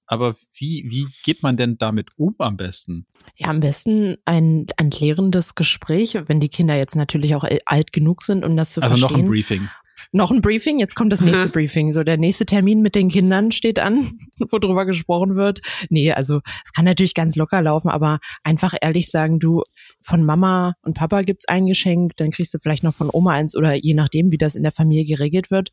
[0.05, 3.07] Aber wie, wie geht man denn damit um am besten?
[3.35, 8.23] Ja, am besten ein, ein klärendes Gespräch, wenn die Kinder jetzt natürlich auch alt genug
[8.23, 9.05] sind, um das zu also verstehen.
[9.05, 9.69] Also noch ein Briefing
[10.11, 11.93] noch ein Briefing, jetzt kommt das nächste Briefing.
[11.93, 14.11] So, der nächste Termin mit den Kindern steht an,
[14.51, 15.61] wo drüber gesprochen wird.
[15.89, 19.63] Nee, also es kann natürlich ganz locker laufen, aber einfach ehrlich sagen, du,
[20.01, 23.55] von Mama und Papa gibt's ein Geschenk, dann kriegst du vielleicht noch von Oma eins
[23.55, 25.69] oder je nachdem, wie das in der Familie geregelt wird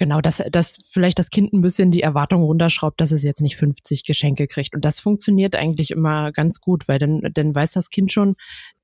[0.00, 3.56] genau, dass, dass vielleicht das Kind ein bisschen die Erwartung runterschraubt, dass es jetzt nicht
[3.56, 4.74] 50 Geschenke kriegt.
[4.74, 8.34] Und das funktioniert eigentlich immer ganz gut, weil dann, dann weiß das Kind schon,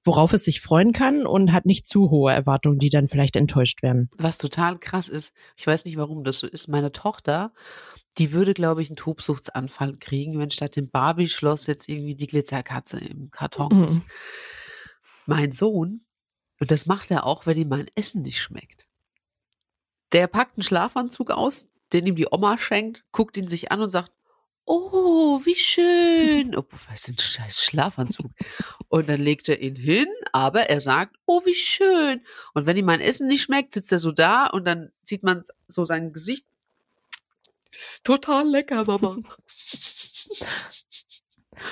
[0.06, 3.82] worauf es sich freuen kann und hat nicht zu hohe Erwartungen, die dann vielleicht enttäuscht
[3.82, 4.08] werden.
[4.16, 7.52] Was total krass ist, ich weiß nicht, warum das so ist, meine Tochter,
[8.18, 12.98] die würde, glaube ich, einen Tobsuchtsanfall kriegen, wenn statt dem Barbie-Schloss jetzt irgendwie die Glitzerkatze
[12.98, 13.98] im Karton ist.
[13.98, 14.06] Mhm.
[15.26, 16.06] Mein Sohn,
[16.60, 18.86] und das macht er auch, wenn ihm mein Essen nicht schmeckt.
[20.12, 23.90] Der packt einen Schlafanzug aus, den ihm die Oma schenkt, guckt ihn sich an und
[23.90, 24.12] sagt,
[24.66, 26.56] oh, wie schön.
[26.56, 28.30] Oh, was ist ein scheiß Schlafanzug?
[28.88, 32.20] Und dann legt er ihn hin, aber er sagt, oh, wie schön.
[32.52, 35.42] Und wenn ihm mein Essen nicht schmeckt, sitzt er so da und dann sieht man
[35.68, 36.44] so sein Gesicht.
[37.72, 39.16] Das ist total lecker, Mama.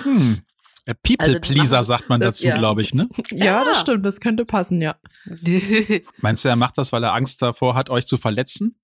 [0.02, 0.42] Hm.
[1.02, 2.59] People-Pleaser also, sagt man das, dazu, ja.
[2.59, 3.09] glaube ich, ne?
[3.30, 4.96] Ja, ja, das stimmt, das könnte passen, ja.
[6.18, 8.78] Meinst du, er macht das, weil er Angst davor hat, euch zu verletzen?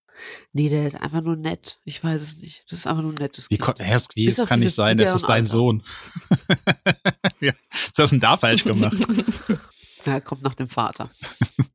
[0.52, 1.78] Nee, der ist einfach nur nett.
[1.84, 2.64] Ich weiß es nicht.
[2.68, 3.78] Das ist einfach nur ein nettes Wie, kind.
[3.78, 5.48] Wie, wie es kann nicht sein, das ist dein Alter.
[5.48, 5.82] Sohn.
[7.40, 8.96] ja, was hast du denn da falsch gemacht?
[10.06, 11.10] Ja, er kommt nach dem Vater.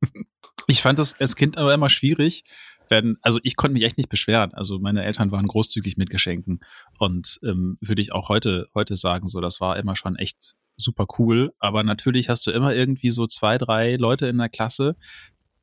[0.66, 2.42] ich fand das als Kind aber immer schwierig,
[2.90, 4.54] werden, also ich konnte mich echt nicht beschweren.
[4.54, 6.60] Also meine Eltern waren großzügig mit Geschenken
[6.98, 11.06] und ähm, würde ich auch heute heute sagen, so das war immer schon echt super
[11.18, 11.52] cool.
[11.58, 14.96] Aber natürlich hast du immer irgendwie so zwei, drei Leute in der Klasse,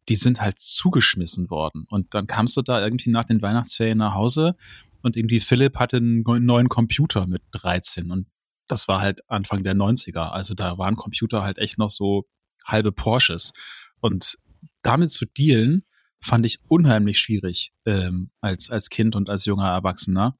[0.09, 1.85] die sind halt zugeschmissen worden.
[1.89, 4.55] Und dann kamst du da irgendwie nach den Weihnachtsferien nach Hause
[5.01, 8.27] und irgendwie Philipp hatte einen neuen Computer mit 13 und
[8.67, 10.29] das war halt Anfang der 90er.
[10.31, 12.25] Also da waren Computer halt echt noch so
[12.65, 13.51] halbe Porsches.
[13.99, 14.37] Und
[14.81, 15.85] damit zu dealen,
[16.23, 20.37] fand ich unheimlich schwierig ähm, als, als Kind und als junger Erwachsener.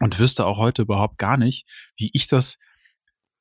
[0.00, 2.58] Und wüsste auch heute überhaupt gar nicht, wie ich das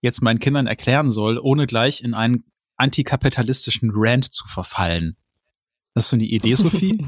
[0.02, 2.44] jetzt meinen Kindern erklären soll, ohne gleich in einen
[2.82, 5.16] antikapitalistischen Rant zu verfallen.
[5.96, 7.06] Hast du eine Idee, Sophie?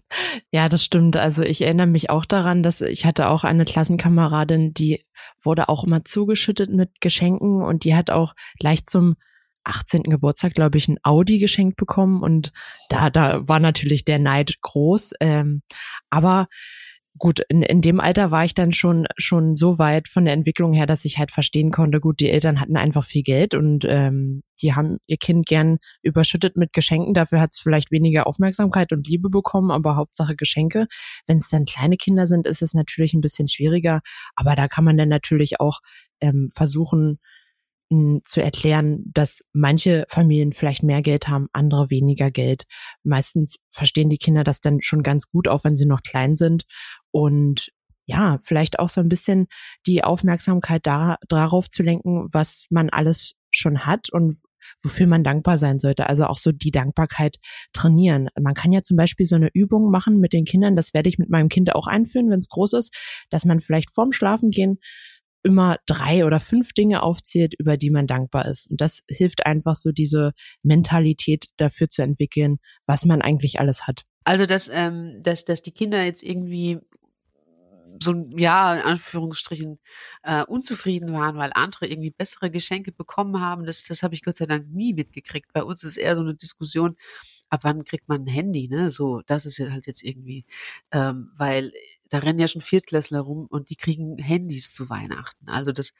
[0.50, 1.16] ja, das stimmt.
[1.16, 5.04] Also ich erinnere mich auch daran, dass ich hatte auch eine Klassenkameradin, die
[5.42, 9.16] wurde auch immer zugeschüttet mit Geschenken und die hat auch gleich zum
[9.64, 10.04] 18.
[10.04, 12.52] Geburtstag, glaube ich, ein Audi geschenkt bekommen und
[12.88, 15.12] da, da war natürlich der Neid groß.
[15.20, 15.60] Ähm,
[16.10, 16.48] aber
[17.18, 20.72] gut, in, in dem Alter war ich dann schon, schon so weit von der Entwicklung
[20.72, 24.42] her, dass ich halt verstehen konnte, gut, die Eltern hatten einfach viel Geld und ähm,
[24.60, 27.14] die haben ihr Kind gern überschüttet mit Geschenken.
[27.14, 30.86] Dafür hat es vielleicht weniger Aufmerksamkeit und Liebe bekommen, aber Hauptsache Geschenke.
[31.26, 34.00] Wenn es dann kleine Kinder sind, ist es natürlich ein bisschen schwieriger.
[34.34, 35.80] Aber da kann man dann natürlich auch
[36.20, 37.18] ähm, versuchen,
[38.24, 42.64] zu erklären, dass manche Familien vielleicht mehr Geld haben, andere weniger Geld.
[43.02, 46.64] Meistens verstehen die Kinder das dann schon ganz gut, auch wenn sie noch klein sind.
[47.12, 47.70] Und
[48.04, 49.46] ja, vielleicht auch so ein bisschen
[49.86, 54.36] die Aufmerksamkeit da, darauf zu lenken, was man alles schon hat und
[54.82, 56.08] wofür man dankbar sein sollte.
[56.08, 57.38] Also auch so die Dankbarkeit
[57.72, 58.28] trainieren.
[58.40, 60.76] Man kann ja zum Beispiel so eine Übung machen mit den Kindern.
[60.76, 62.94] Das werde ich mit meinem Kind auch einführen, wenn es groß ist,
[63.30, 64.78] dass man vielleicht vorm Schlafengehen
[65.44, 68.70] immer drei oder fünf Dinge aufzählt, über die man dankbar ist.
[68.70, 70.32] Und das hilft einfach so diese
[70.62, 74.04] Mentalität dafür zu entwickeln, was man eigentlich alles hat.
[74.24, 76.78] Also, dass, ähm, dass, dass die Kinder jetzt irgendwie
[78.02, 79.78] so, ja, in Anführungsstrichen,
[80.22, 84.36] äh, unzufrieden waren, weil andere irgendwie bessere Geschenke bekommen haben, das, das habe ich Gott
[84.36, 85.52] sei Dank nie mitgekriegt.
[85.52, 86.96] Bei uns ist eher so eine Diskussion,
[87.50, 88.90] ab wann kriegt man ein Handy, ne?
[88.90, 90.44] So, das ist halt jetzt irgendwie,
[90.92, 91.72] ähm, weil
[92.08, 95.48] da rennen ja schon Viertklässler rum und die kriegen Handys zu Weihnachten.
[95.48, 95.92] Also das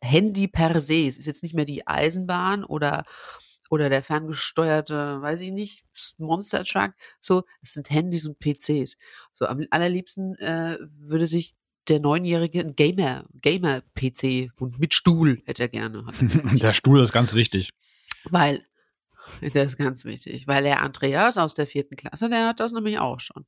[0.00, 3.04] Handy per se, es ist jetzt nicht mehr die Eisenbahn oder
[3.72, 5.86] oder der ferngesteuerte, weiß ich nicht,
[6.18, 6.92] Monster Truck.
[7.20, 8.98] So, es sind Handys und PCs.
[9.32, 11.54] So, am allerliebsten äh, würde sich
[11.88, 16.04] der Neunjährige ein Gamer, Gamer-PC und mit Stuhl hätte er gerne.
[16.20, 17.70] Er der Stuhl ist ganz wichtig.
[18.24, 18.62] Weil,
[19.40, 22.98] das ist ganz wichtig, weil der Andreas aus der vierten Klasse, der hat das nämlich
[22.98, 23.46] auch schon.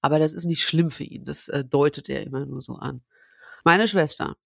[0.00, 3.02] Aber das ist nicht schlimm für ihn, das äh, deutet er immer nur so an.
[3.62, 4.36] Meine Schwester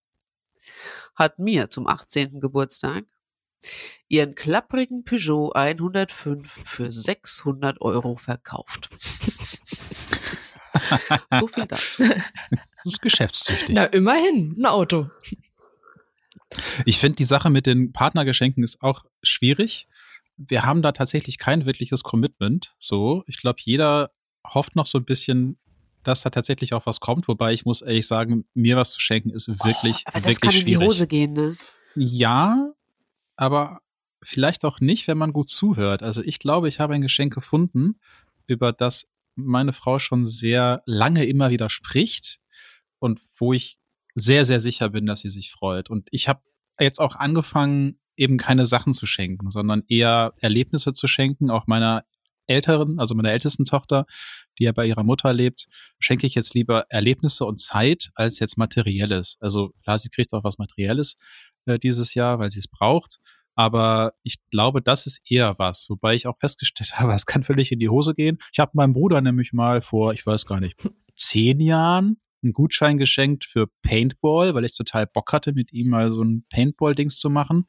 [1.14, 2.40] hat mir zum 18.
[2.40, 3.06] Geburtstag
[4.08, 8.88] ihren klapprigen Peugeot 105 für 600 Euro verkauft.
[11.40, 12.04] so viel dazu.
[12.04, 13.74] Das ist geschäftstüchtig.
[13.74, 15.10] Na, immerhin, ein Auto.
[16.84, 19.86] Ich finde, die Sache mit den Partnergeschenken ist auch schwierig.
[20.36, 22.74] Wir haben da tatsächlich kein wirkliches Commitment.
[22.78, 24.10] So, ich glaube, jeder
[24.46, 25.58] hofft noch so ein bisschen,
[26.04, 27.28] dass da tatsächlich auch was kommt.
[27.28, 30.54] Wobei ich muss ehrlich sagen, mir was zu schenken ist wirklich, oh, aber das kann
[30.54, 31.56] in die Hose gehen, ne?
[31.94, 32.70] Ja,
[33.38, 33.78] aber
[34.20, 36.02] vielleicht auch nicht, wenn man gut zuhört.
[36.02, 38.00] Also ich glaube, ich habe ein Geschenk gefunden,
[38.48, 42.40] über das meine Frau schon sehr lange immer wieder spricht
[42.98, 43.78] und wo ich
[44.16, 45.88] sehr, sehr sicher bin, dass sie sich freut.
[45.88, 46.42] Und ich habe
[46.80, 51.50] jetzt auch angefangen, eben keine Sachen zu schenken, sondern eher Erlebnisse zu schenken.
[51.50, 52.04] Auch meiner
[52.48, 54.06] älteren, also meiner ältesten Tochter,
[54.58, 55.66] die ja bei ihrer Mutter lebt,
[56.00, 59.36] schenke ich jetzt lieber Erlebnisse und Zeit als jetzt Materielles.
[59.38, 61.16] Also klar, sie kriegt auch was Materielles
[61.68, 63.18] äh, dieses Jahr, weil sie es braucht.
[63.54, 67.72] Aber ich glaube, das ist eher was, wobei ich auch festgestellt habe, es kann völlig
[67.72, 68.38] in die Hose gehen.
[68.52, 70.76] Ich habe meinem Bruder nämlich mal vor, ich weiß gar nicht,
[71.16, 76.10] zehn Jahren einen Gutschein geschenkt für Paintball, weil ich total Bock hatte, mit ihm mal
[76.10, 77.66] so ein Paintball-Dings zu machen.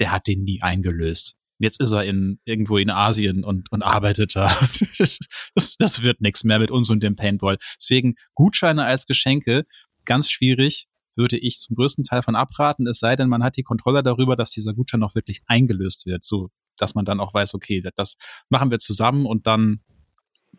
[0.00, 1.36] Der hat den nie eingelöst.
[1.58, 4.48] Jetzt ist er in irgendwo in Asien und, und arbeitet da.
[4.98, 5.18] Das,
[5.54, 7.58] das, das wird nichts mehr mit uns und dem Paintball.
[7.78, 9.66] Deswegen Gutscheine als Geschenke
[10.04, 10.87] ganz schwierig
[11.18, 14.36] würde ich zum größten Teil von abraten, es sei denn, man hat die Kontrolle darüber,
[14.36, 16.48] dass dieser Gutschein auch wirklich eingelöst wird, so
[16.78, 18.16] dass man dann auch weiß, okay, das
[18.48, 19.80] machen wir zusammen und dann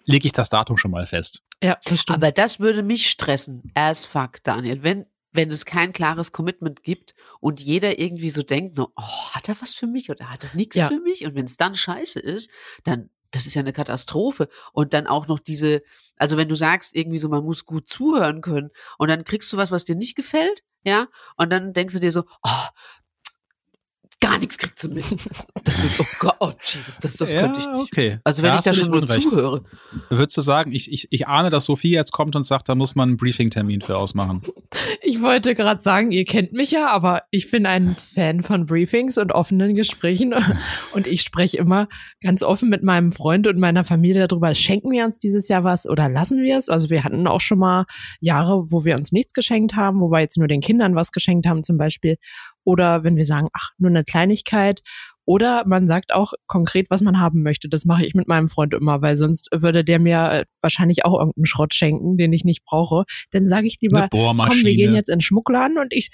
[0.03, 1.41] lege ich das Datum schon mal fest.
[1.64, 2.18] Ja, das stimmt.
[2.18, 4.84] Aber das würde mich stressen, as fuck, Daniel.
[4.84, 8.91] Wenn, wenn es kein klares Commitment gibt und jeder irgendwie so denkt, oh,
[9.32, 10.89] hat er was für mich oder hat er nichts ja.
[10.89, 11.26] für mich?
[11.26, 12.51] Und wenn es dann scheiße ist,
[12.84, 14.47] dann das ist ja eine Katastrophe.
[14.73, 15.82] Und dann auch noch diese,
[16.17, 19.57] also wenn du sagst, irgendwie so, man muss gut zuhören können und dann kriegst du
[19.57, 22.67] was, was dir nicht gefällt, ja, und dann denkst du dir so, oh,
[24.22, 25.05] gar nichts kriegt sie mit.
[25.63, 27.91] Das wird, oh Gott, oh Jesus, das, das ja, könnte ich nicht.
[27.91, 28.20] Okay.
[28.24, 29.30] Also wenn da ich da schon nur Unrecht.
[29.30, 29.63] zuhöre.
[30.09, 32.95] Würdest du sagen, ich, ich, ich ahne, dass Sophie jetzt kommt und sagt, da muss
[32.95, 34.41] man einen Briefing-Termin für ausmachen.
[35.01, 39.17] Ich wollte gerade sagen, ihr kennt mich ja, aber ich bin ein Fan von Briefings
[39.17, 40.34] und offenen Gesprächen
[40.93, 41.88] und ich spreche immer
[42.22, 45.88] ganz offen mit meinem Freund und meiner Familie darüber, schenken wir uns dieses Jahr was
[45.88, 46.70] oder lassen wir es?
[46.70, 47.86] Also wir hatten auch schon mal
[48.20, 51.47] Jahre, wo wir uns nichts geschenkt haben, wo wir jetzt nur den Kindern was geschenkt
[51.47, 52.17] haben zum Beispiel
[52.70, 54.82] oder wenn wir sagen, ach, nur eine Kleinigkeit.
[55.26, 57.70] Oder man sagt auch konkret, was man haben möchte.
[57.70, 61.20] Das mache ich mit meinem Freund immer, weil sonst würde der mir äh, wahrscheinlich auch
[61.20, 63.03] irgendeinen Schrott schenken, den ich nicht brauche.
[63.30, 66.09] Dann sage ich lieber, komm, wir gehen jetzt in den Schmuckladen und ich,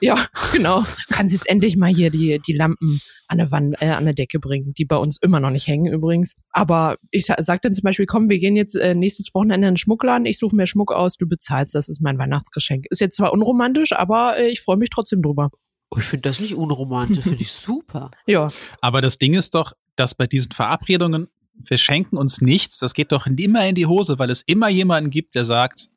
[0.00, 4.04] ja, genau, kannst jetzt endlich mal hier die, die Lampen an der Wand, äh, an
[4.04, 6.36] der Decke bringen, die bei uns immer noch nicht hängen übrigens.
[6.50, 9.78] Aber ich sage dann zum Beispiel, komm, wir gehen jetzt äh, nächstes Wochenende in den
[9.78, 12.86] Schmuckladen, ich suche mir Schmuck aus, du bezahlst, das ist mein Weihnachtsgeschenk.
[12.90, 15.50] Ist jetzt zwar unromantisch, aber äh, ich freue mich trotzdem drüber.
[15.90, 18.10] Oh, ich finde das nicht unromantisch, finde ich super.
[18.26, 18.50] Ja.
[18.80, 23.12] Aber das Ding ist doch, dass bei diesen Verabredungen, wir schenken uns nichts, das geht
[23.12, 25.90] doch immer in die Hose, weil es immer jemanden gibt, der sagt,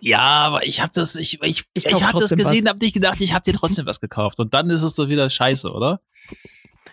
[0.00, 3.22] ja, aber ich habe das, ich, ich, ich, ich habe das gesehen, habe nicht gedacht,
[3.22, 4.38] ich habe dir trotzdem was gekauft.
[4.38, 6.00] Und dann ist es doch wieder scheiße, oder?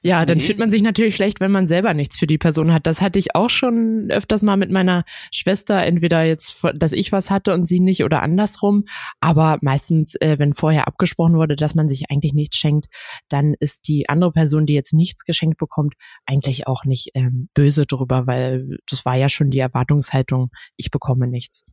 [0.03, 0.43] Ja, dann nee.
[0.43, 2.87] fühlt man sich natürlich schlecht, wenn man selber nichts für die Person hat.
[2.87, 7.29] Das hatte ich auch schon öfters mal mit meiner Schwester, entweder jetzt, dass ich was
[7.29, 8.85] hatte und sie nicht oder andersrum.
[9.19, 12.87] Aber meistens, äh, wenn vorher abgesprochen wurde, dass man sich eigentlich nichts schenkt,
[13.29, 15.93] dann ist die andere Person, die jetzt nichts geschenkt bekommt,
[16.25, 21.27] eigentlich auch nicht ähm, böse drüber, weil das war ja schon die Erwartungshaltung, ich bekomme
[21.27, 21.63] nichts.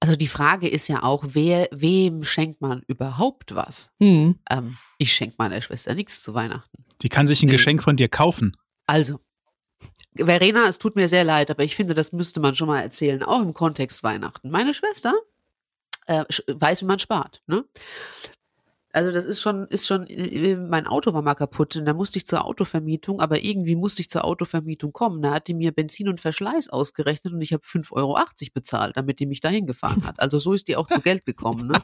[0.00, 3.90] Also die Frage ist ja auch, wer, wem schenkt man überhaupt was?
[4.00, 4.38] Hm.
[4.50, 6.83] Ähm, ich schenke meiner Schwester nichts zu Weihnachten.
[7.02, 7.52] Die kann sich ein nee.
[7.52, 8.56] Geschenk von dir kaufen.
[8.86, 9.20] Also,
[10.16, 13.22] Verena, es tut mir sehr leid, aber ich finde, das müsste man schon mal erzählen,
[13.22, 14.50] auch im Kontext Weihnachten.
[14.50, 15.14] Meine Schwester
[16.06, 17.42] äh, weiß, wie man spart.
[17.46, 17.64] Ne?
[18.94, 22.16] Also das ist schon, ist schon, äh, mein Auto war mal kaputt und da musste
[22.16, 25.20] ich zur Autovermietung, aber irgendwie musste ich zur Autovermietung kommen.
[25.20, 28.16] Da hat die mir Benzin und Verschleiß ausgerechnet und ich habe 5,80 Euro
[28.54, 30.20] bezahlt, damit die mich dahin gefahren hat.
[30.20, 31.66] Also so ist die auch zu Geld gekommen.
[31.66, 31.82] Ne?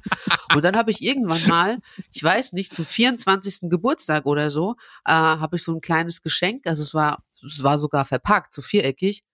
[0.54, 1.78] Und dann habe ich irgendwann mal,
[2.12, 3.68] ich weiß nicht, zum 24.
[3.68, 7.78] Geburtstag oder so, äh, habe ich so ein kleines Geschenk, also es war, es war
[7.78, 9.24] sogar verpackt, so viereckig,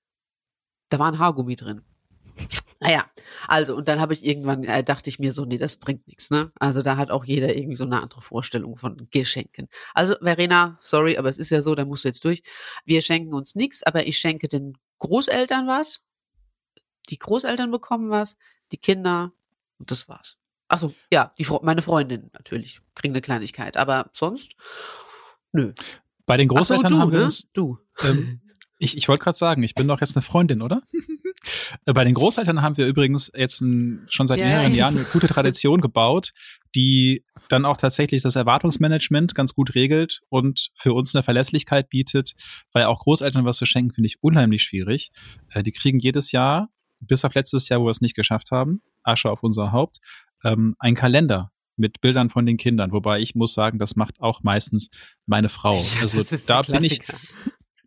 [0.89, 1.83] da war ein Haargummi drin.
[2.79, 3.07] Naja,
[3.49, 6.31] also und dann habe ich irgendwann, äh, dachte ich mir so, nee, das bringt nichts,
[6.31, 6.53] ne?
[6.61, 9.69] Also da hat auch jeder irgendwie so eine andere Vorstellung von Geschenken.
[9.95, 12.43] Also Verena, sorry, aber es ist ja so, da musst du jetzt durch.
[12.85, 16.03] Wir schenken uns nichts, aber ich schenke den Großeltern was.
[17.09, 18.37] Die Großeltern bekommen was,
[18.73, 19.33] die Kinder
[19.79, 20.37] und das war's.
[20.69, 24.53] Achso, ja, die, meine Freundin natürlich kriegen eine Kleinigkeit, aber sonst,
[25.53, 25.73] nö.
[26.27, 27.25] Bei den Großeltern so, du, haben wir ne?
[27.25, 27.79] uns, Du.
[28.03, 28.41] ähm,
[28.79, 30.83] ich, ich wollte gerade sagen, ich bin doch jetzt eine Freundin, oder?
[31.85, 34.79] Äh, Bei den Großeltern haben wir übrigens jetzt ein, schon seit Ja, mehreren ja.
[34.79, 36.33] Jahren eine gute Tradition gebaut,
[36.75, 42.35] die dann auch tatsächlich das Erwartungsmanagement ganz gut regelt und für uns eine Verlässlichkeit bietet,
[42.73, 45.11] weil auch Großeltern was zu schenken, finde ich unheimlich schwierig.
[45.51, 46.69] Äh, Die kriegen jedes Jahr,
[47.01, 49.99] bis auf letztes Jahr, wo wir es nicht geschafft haben, Asche auf unser Haupt,
[50.45, 52.93] ähm, einen Kalender mit Bildern von den Kindern.
[52.93, 54.89] Wobei ich muss sagen, das macht auch meistens
[55.27, 55.83] meine Frau.
[56.01, 57.01] Also da bin ich.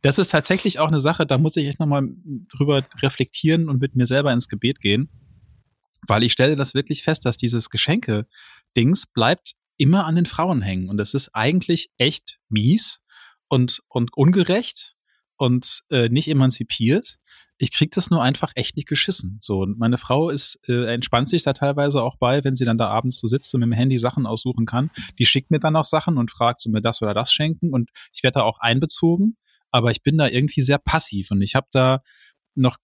[0.02, 2.08] Das ist tatsächlich auch eine Sache, da muss ich echt nochmal
[2.52, 5.10] drüber reflektieren und mit mir selber ins Gebet gehen.
[6.08, 10.90] Weil ich stelle das wirklich fest, dass dieses Geschenke-Dings bleibt immer an den Frauen hängen.
[10.90, 13.02] Und das ist eigentlich echt mies
[13.48, 14.96] und, und ungerecht
[15.36, 17.18] und äh, nicht emanzipiert.
[17.58, 19.38] Ich krieg das nur einfach echt nicht geschissen.
[19.42, 22.78] So, und meine Frau ist, äh, entspannt sich da teilweise auch bei, wenn sie dann
[22.78, 24.92] da abends so sitzt und mit dem Handy Sachen aussuchen kann.
[25.18, 27.74] Die schickt mir dann auch Sachen und fragt, so mir das oder das schenken.
[27.74, 29.36] Und ich werde da auch einbezogen
[29.72, 32.02] aber ich bin da irgendwie sehr passiv und ich habe da
[32.56, 32.78] noch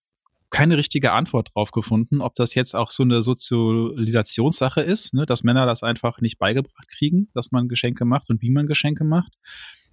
[0.49, 5.43] keine richtige Antwort drauf gefunden, ob das jetzt auch so eine Sozialisationssache ist, ne, dass
[5.43, 9.33] Männer das einfach nicht beigebracht kriegen, dass man Geschenke macht und wie man Geschenke macht,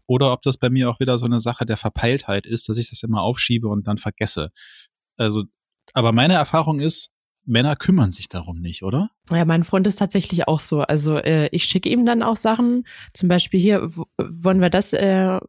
[0.06, 2.90] oder ob das bei mir auch wieder so eine Sache der Verpeiltheit ist, dass ich
[2.90, 4.50] das immer aufschiebe und dann vergesse.
[5.16, 5.44] Also,
[5.94, 7.10] aber meine Erfahrung ist,
[7.44, 9.10] Männer kümmern sich darum nicht, oder?
[9.30, 10.82] Ja, mein Freund ist tatsächlich auch so.
[10.82, 12.84] Also äh, ich schicke ihm dann auch Sachen.
[13.14, 15.40] Zum Beispiel hier wollen wir das äh,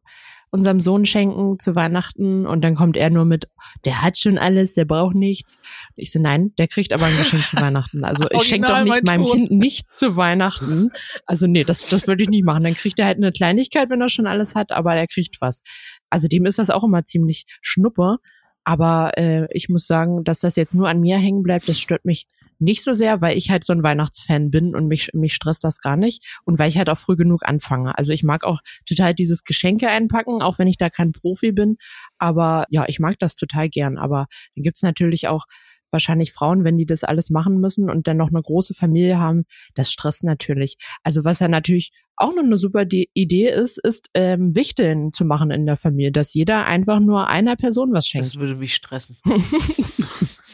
[0.54, 3.48] unserem Sohn schenken zu Weihnachten und dann kommt er nur mit,
[3.86, 5.60] der hat schon alles, der braucht nichts.
[5.96, 8.04] Ich so, nein, der kriegt aber ein Geschenk zu Weihnachten.
[8.04, 9.32] Also ich schenke doch nicht mein meinem.
[9.32, 10.92] Kind nichts zu Weihnachten.
[11.26, 12.64] Also nee, das, das würde ich nicht machen.
[12.64, 15.64] Dann kriegt er halt eine Kleinigkeit, wenn er schon alles hat, aber er kriegt was.
[16.12, 18.18] Also dem ist das auch immer ziemlich schnuppe.
[18.64, 22.06] Aber äh, ich muss sagen, dass das jetzt nur an mir hängen bleibt, das stört
[22.06, 22.28] mich
[22.64, 25.80] nicht so sehr, weil ich halt so ein Weihnachtsfan bin und mich, mich stresst das
[25.80, 27.98] gar nicht und weil ich halt auch früh genug anfange.
[27.98, 31.78] Also ich mag auch total dieses Geschenke einpacken, auch wenn ich da kein Profi bin.
[32.18, 33.98] Aber ja, ich mag das total gern.
[33.98, 35.46] Aber dann gibt's natürlich auch
[35.92, 39.44] wahrscheinlich Frauen, wenn die das alles machen müssen und dann noch eine große Familie haben,
[39.76, 40.78] das stresst natürlich.
[41.04, 45.24] Also was ja natürlich auch noch eine super Die- Idee ist, ist ähm, Wichteln zu
[45.26, 48.26] machen in der Familie, dass jeder einfach nur einer Person was schenkt.
[48.26, 49.18] Das würde mich stressen.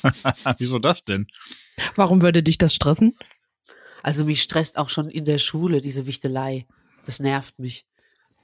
[0.57, 1.27] Wieso das denn?
[1.95, 3.15] Warum würde dich das stressen?
[4.03, 6.65] Also mich stresst auch schon in der Schule diese Wichtelei.
[7.05, 7.85] Das nervt mich.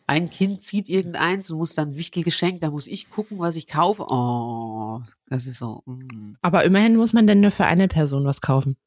[0.07, 4.05] Ein Kind zieht irgendeins und muss dann Wichtelgeschenk, da muss ich gucken, was ich kaufe.
[4.07, 5.81] Oh, das ist so.
[5.86, 6.33] Mm.
[6.43, 8.77] Aber immerhin muss man denn nur für eine Person was kaufen.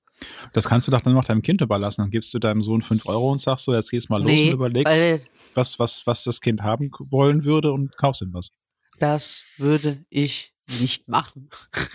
[0.52, 2.02] Das kannst du doch dann noch deinem Kind überlassen.
[2.02, 4.48] Dann gibst du deinem Sohn fünf Euro und sagst so, jetzt gehst mal los Nee,
[4.48, 4.94] und überlegst,
[5.54, 8.50] was, was, was das Kind haben wollen würde und kaufst ihm was.
[8.98, 11.48] das würde ich nicht machen.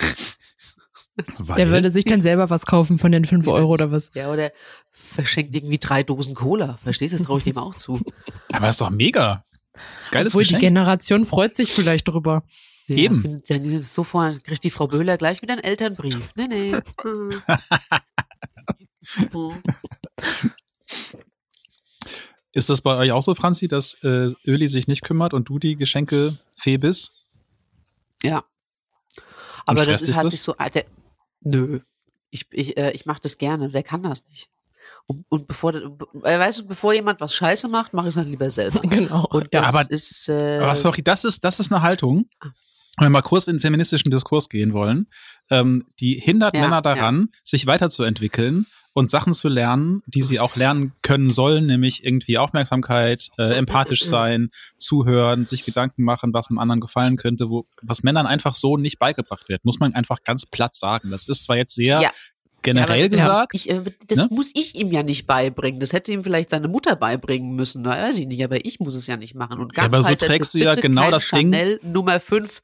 [1.15, 3.53] Weil, Der würde sich dann selber was kaufen von den fünf Ja.
[3.53, 4.09] Euro oder was.
[4.15, 4.51] Ja, oder
[4.91, 6.79] verschenkt irgendwie drei Dosen Cola.
[6.83, 7.17] Verstehst du?
[7.17, 7.99] Das traue ich dem auch zu.
[8.51, 9.45] aber ist doch mega.
[10.11, 10.61] Geiles Obwohl die Geschenk.
[10.61, 12.43] Generation freut sich vielleicht drüber.
[12.87, 13.43] Ja, Eben.
[13.47, 16.33] Dann sofort kriegt die Frau Böhler gleich wieder einen Elternbrief.
[16.35, 16.75] Nee, nee.
[22.51, 25.57] Ist das bei euch auch so, Franzi, dass äh, Öli sich nicht kümmert und du
[25.57, 27.13] die Geschenkefee bist?
[28.21, 28.43] Ja.
[29.65, 30.33] Aber das ist halt das?
[30.33, 30.53] sich so.
[30.73, 30.85] Der,
[31.43, 31.79] nö.
[32.29, 33.69] Ich, ich, äh, ich mache das gerne.
[33.69, 34.49] Der kann das nicht.
[35.05, 38.29] Und, und bevor, äh, weißt du, bevor jemand was Scheiße macht, mache ich es dann
[38.29, 38.79] lieber selber.
[38.89, 39.25] Genau.
[39.29, 40.29] Und Ja, das aber- ist.
[40.29, 42.29] Äh, Aber sorry, das ist, das ist eine Haltung.
[42.97, 45.07] Wenn wir mal kurz in den feministischen Diskurs gehen wollen,
[45.49, 50.55] ähm, die hindert Ja, Männer daran, sich weiterzuentwickeln und Sachen zu lernen, die sie auch
[50.55, 56.59] lernen können sollen, nämlich irgendwie Aufmerksamkeit, äh, empathisch sein, zuhören, sich Gedanken machen, was einem
[56.59, 60.45] anderen gefallen könnte, wo, was Männern einfach so nicht beigebracht wird, muss man einfach ganz
[60.45, 61.09] platt sagen.
[61.09, 62.11] Das ist zwar jetzt sehr Ja.
[62.63, 63.53] Generell ja, gesagt.
[63.53, 64.27] Ich, äh, das ne?
[64.31, 65.79] muss ich ihm ja nicht beibringen.
[65.79, 67.83] Das hätte ihm vielleicht seine Mutter beibringen müssen.
[67.83, 69.59] Da weiß ich nicht, aber ich muss es ja nicht machen.
[69.59, 71.91] Und ganz ja, aber so trägst du ja genau das Chanel Ding.
[71.91, 72.61] Nummer 5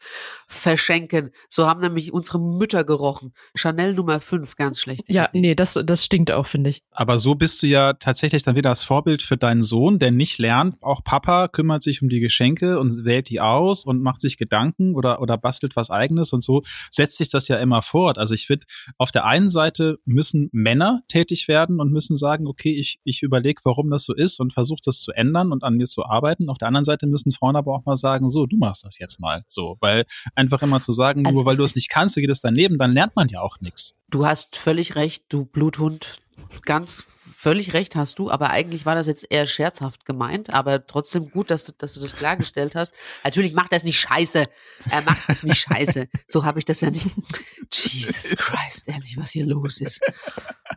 [0.47, 1.31] verschenken.
[1.49, 3.33] So haben nämlich unsere Mütter gerochen.
[3.55, 5.03] Chanel Nummer 5, ganz schlecht.
[5.07, 6.83] Ja, nee, das, das stinkt auch, finde ich.
[6.91, 10.39] Aber so bist du ja tatsächlich dann wieder das Vorbild für deinen Sohn, der nicht
[10.39, 14.37] lernt, auch Papa kümmert sich um die Geschenke und wählt die aus und macht sich
[14.37, 18.17] Gedanken oder, oder bastelt was eigenes und so setzt sich das ja immer fort.
[18.17, 18.65] Also ich finde,
[18.97, 23.61] auf der einen Seite müssen Männer tätig werden und müssen sagen, okay, ich, ich überlege,
[23.63, 26.49] warum das so ist und versuche das zu ändern und an mir zu arbeiten.
[26.49, 29.19] Auf der anderen Seite müssen Frauen aber auch mal sagen, so, du machst das jetzt
[29.19, 32.29] mal so, weil einfach immer zu sagen, also nur weil du es nicht kannst, geht
[32.29, 33.95] es daneben, dann lernt man ja auch nichts.
[34.09, 36.17] Du hast völlig recht, du Bluthund.
[36.65, 37.05] Ganz
[37.39, 41.49] völlig recht hast du, aber eigentlich war das jetzt eher scherzhaft gemeint, aber trotzdem gut,
[41.49, 42.91] dass du, dass du das klargestellt hast.
[43.23, 44.43] Natürlich macht er es nicht scheiße.
[44.89, 46.09] Er macht es nicht scheiße.
[46.27, 47.07] So habe ich das ja nicht.
[47.71, 50.01] Jesus Christ, ehrlich, was hier los ist.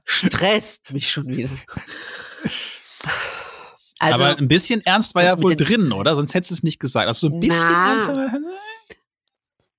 [0.05, 1.51] Stresst mich schon wieder.
[3.99, 6.15] Also, aber ein bisschen ernst war ja wohl drin, oder?
[6.15, 7.09] Sonst hättest du es nicht gesagt.
[7.09, 8.09] Also so ein bisschen na, ernst.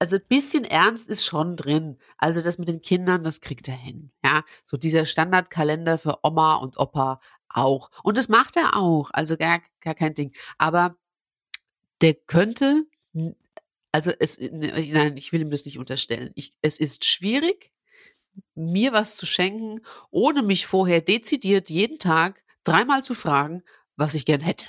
[0.03, 1.97] Also ein bisschen ernst ist schon drin.
[2.17, 4.11] Also das mit den Kindern, das kriegt er hin.
[4.21, 7.89] Ja, so dieser Standardkalender für Oma und Opa auch.
[8.03, 9.11] Und das macht er auch.
[9.13, 10.35] Also gar, gar kein Ding.
[10.57, 10.97] Aber
[12.01, 12.83] der könnte,
[13.93, 16.31] also es, nein, ich will ihm das nicht unterstellen.
[16.35, 17.71] Ich, es ist schwierig,
[18.55, 19.79] mir was zu schenken,
[20.11, 23.63] ohne mich vorher dezidiert jeden Tag dreimal zu fragen,
[23.95, 24.65] was ich gern hätte.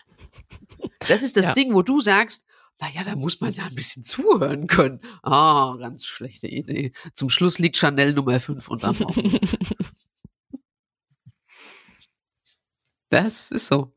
[1.08, 1.54] Das ist das ja.
[1.54, 2.43] Ding, wo du sagst,
[2.80, 5.00] naja, da muss man ja ein bisschen zuhören können.
[5.22, 6.92] Ah, ganz schlechte Idee.
[7.14, 9.14] Zum Schluss liegt Chanel Nummer 5 unterm Baum.
[13.08, 13.94] das ist so.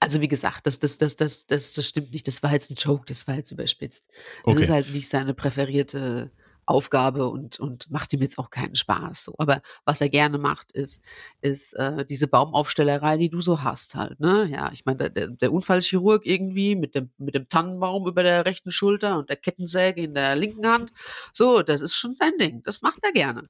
[0.00, 2.26] Also wie gesagt, das, das, das, das, das, das stimmt nicht.
[2.26, 4.06] Das war jetzt ein Joke, das war jetzt überspitzt.
[4.44, 4.62] Das okay.
[4.62, 6.30] ist halt nicht seine präferierte
[6.68, 9.24] Aufgabe und, und macht ihm jetzt auch keinen Spaß.
[9.24, 9.34] So.
[9.38, 11.02] Aber was er gerne macht, ist,
[11.40, 14.20] ist äh, diese Baumaufstellerei, die du so hast halt.
[14.20, 14.48] Ne?
[14.50, 18.70] Ja, ich meine, der, der Unfallchirurg irgendwie mit dem, mit dem Tannenbaum über der rechten
[18.70, 20.92] Schulter und der Kettensäge in der linken Hand.
[21.32, 22.62] So, das ist schon sein Ding.
[22.64, 23.48] Das macht er gerne.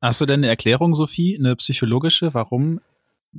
[0.00, 2.80] Hast du denn eine Erklärung, Sophie, eine psychologische, warum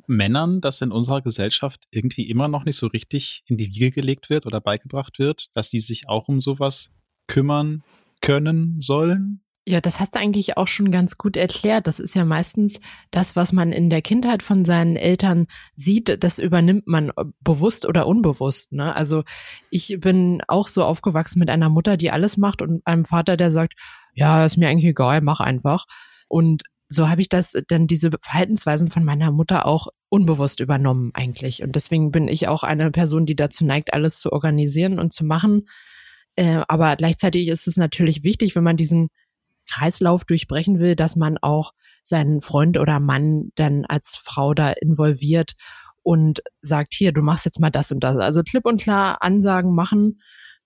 [0.08, 4.30] Männern das in unserer Gesellschaft irgendwie immer noch nicht so richtig in die Wiege gelegt
[4.30, 6.92] wird oder beigebracht wird, dass die sich auch um sowas
[7.28, 7.84] kümmern
[8.22, 9.42] können sollen?
[9.68, 11.86] Ja, das hast du eigentlich auch schon ganz gut erklärt.
[11.86, 12.80] Das ist ja meistens
[13.12, 15.46] das, was man in der Kindheit von seinen Eltern
[15.76, 17.12] sieht, das übernimmt man
[17.42, 18.72] bewusst oder unbewusst.
[18.72, 18.96] Ne?
[18.96, 19.24] Also
[19.70, 23.52] ich bin auch so aufgewachsen mit einer Mutter, die alles macht und einem Vater, der
[23.52, 23.74] sagt,
[24.16, 25.86] ja, ist mir eigentlich egal, mach einfach.
[26.28, 31.62] Und so habe ich das dann diese Verhaltensweisen von meiner Mutter auch unbewusst übernommen eigentlich.
[31.62, 35.24] Und deswegen bin ich auch eine Person, die dazu neigt, alles zu organisieren und zu
[35.24, 35.68] machen.
[36.36, 39.10] Äh, aber gleichzeitig ist es natürlich wichtig, wenn man diesen
[39.70, 41.74] Kreislauf durchbrechen will, dass man auch
[42.04, 45.54] seinen Freund oder Mann dann als Frau da involviert
[46.04, 48.18] und sagt, hier, du machst jetzt mal das und das.
[48.18, 50.20] Also klipp und klar Ansagen machen,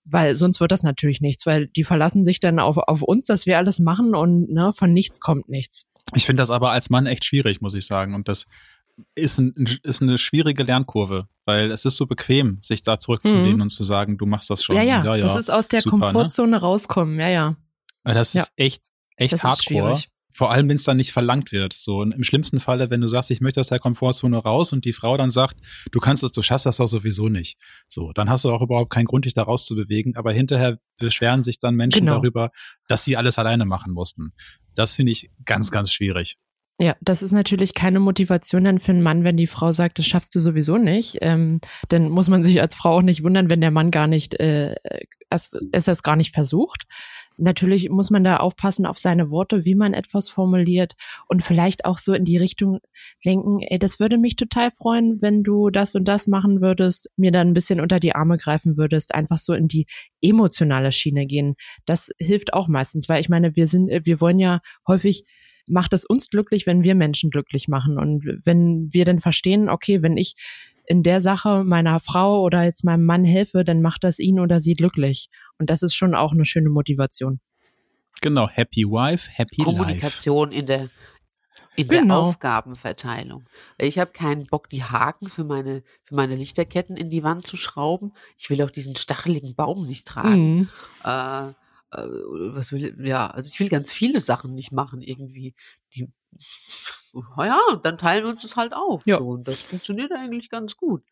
[0.04, 3.44] weil sonst wird das natürlich nichts, weil die verlassen sich dann auf, auf uns, dass
[3.44, 5.84] wir alles machen und ne, von nichts kommt nichts.
[6.14, 8.14] Ich finde das aber als Mann echt schwierig, muss ich sagen.
[8.14, 8.46] Und das
[9.14, 13.62] ist, ein, ist eine schwierige Lernkurve, weil es ist so bequem, sich da zurückzulehnen mhm.
[13.62, 14.76] und zu sagen, du machst das schon.
[14.76, 16.02] Ja, ja, ja, ja das ist aus der super, ne?
[16.02, 16.60] Komfortzone ne?
[16.60, 17.56] rauskommen, ja, ja.
[18.04, 18.84] Das ist echt,
[19.16, 20.00] echt das hardcore.
[20.32, 21.72] Vor allem, wenn es dann nicht verlangt wird.
[21.72, 24.84] So und im schlimmsten Falle, wenn du sagst, ich möchte aus der Komfortzone raus und
[24.84, 25.56] die Frau dann sagt,
[25.92, 27.56] du kannst das, du schaffst das doch sowieso nicht.
[27.88, 30.14] So, dann hast du auch überhaupt keinen Grund, dich da rauszubewegen.
[30.14, 32.16] Aber hinterher beschweren sich dann Menschen genau.
[32.16, 32.50] darüber,
[32.86, 34.34] dass sie alles alleine machen mussten.
[34.74, 36.36] Das finde ich ganz, ganz schwierig.
[36.78, 40.04] Ja, das ist natürlich keine Motivation dann für einen Mann, wenn die Frau sagt, das
[40.04, 41.16] schaffst du sowieso nicht.
[41.22, 44.38] Ähm, dann muss man sich als Frau auch nicht wundern, wenn der Mann gar nicht,
[44.38, 44.74] äh,
[45.30, 46.84] es, es es gar nicht versucht.
[47.38, 50.94] Natürlich muss man da aufpassen auf seine Worte, wie man etwas formuliert
[51.28, 52.80] und vielleicht auch so in die Richtung
[53.22, 57.32] lenken, ey, das würde mich total freuen, wenn du das und das machen würdest, mir
[57.32, 59.86] dann ein bisschen unter die Arme greifen würdest, einfach so in die
[60.22, 61.56] emotionale Schiene gehen.
[61.86, 65.24] Das hilft auch meistens, weil ich meine, wir sind, wir wollen ja häufig
[65.66, 67.98] macht es uns glücklich, wenn wir Menschen glücklich machen.
[67.98, 70.34] Und wenn wir dann verstehen, okay, wenn ich
[70.86, 74.60] in der Sache meiner Frau oder jetzt meinem Mann helfe, dann macht das ihn oder
[74.60, 75.28] sie glücklich.
[75.58, 77.40] Und das ist schon auch eine schöne Motivation.
[78.20, 80.60] Genau, Happy Wife, Happy Kommunikation life.
[80.60, 80.88] in der
[81.76, 82.14] in genau.
[82.14, 83.44] der Aufgabenverteilung.
[83.78, 87.58] Ich habe keinen Bock, die Haken für meine, für meine Lichterketten in die Wand zu
[87.58, 88.12] schrauben.
[88.38, 90.56] Ich will auch diesen stacheligen Baum nicht tragen.
[90.56, 90.68] Mhm.
[91.04, 91.52] Äh,
[91.92, 95.54] äh, was will, ja, also ich will ganz viele Sachen nicht machen irgendwie.
[95.94, 96.08] Die,
[97.38, 99.06] ja, dann teilen wir uns das halt auf.
[99.06, 99.18] Ja.
[99.18, 101.02] So, und das funktioniert eigentlich ganz gut.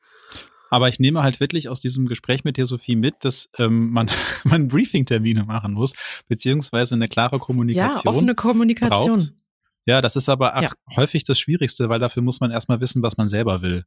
[0.71, 4.11] Aber ich nehme halt wirklich aus diesem Gespräch mit dir, Sophie, mit, dass ähm, man,
[4.45, 5.95] man Briefing-Termine machen muss,
[6.27, 8.03] beziehungsweise eine klare Kommunikation.
[8.05, 9.19] Ja, offene Kommunikation.
[9.19, 9.35] Braucht.
[9.87, 10.71] Ja, das ist aber Ja.
[10.97, 13.85] häufig das Schwierigste, weil dafür muss man erstmal wissen, was man selber will.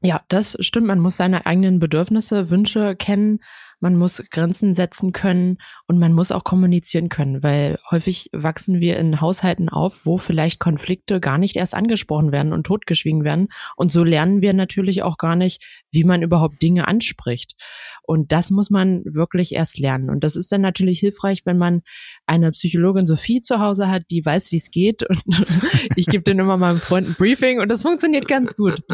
[0.00, 0.86] Ja, das stimmt.
[0.86, 3.40] Man muss seine eigenen Bedürfnisse, Wünsche kennen.
[3.82, 5.58] Man muss Grenzen setzen können
[5.88, 10.60] und man muss auch kommunizieren können, weil häufig wachsen wir in Haushalten auf, wo vielleicht
[10.60, 13.48] Konflikte gar nicht erst angesprochen werden und totgeschwiegen werden.
[13.74, 17.56] Und so lernen wir natürlich auch gar nicht, wie man überhaupt Dinge anspricht.
[18.02, 20.10] Und das muss man wirklich erst lernen.
[20.10, 21.82] Und das ist dann natürlich hilfreich, wenn man
[22.26, 25.02] eine Psychologin Sophie zu Hause hat, die weiß, wie es geht.
[25.08, 25.22] Und
[25.96, 28.82] ich gebe dann immer meinem Freund ein Briefing und das funktioniert ganz gut.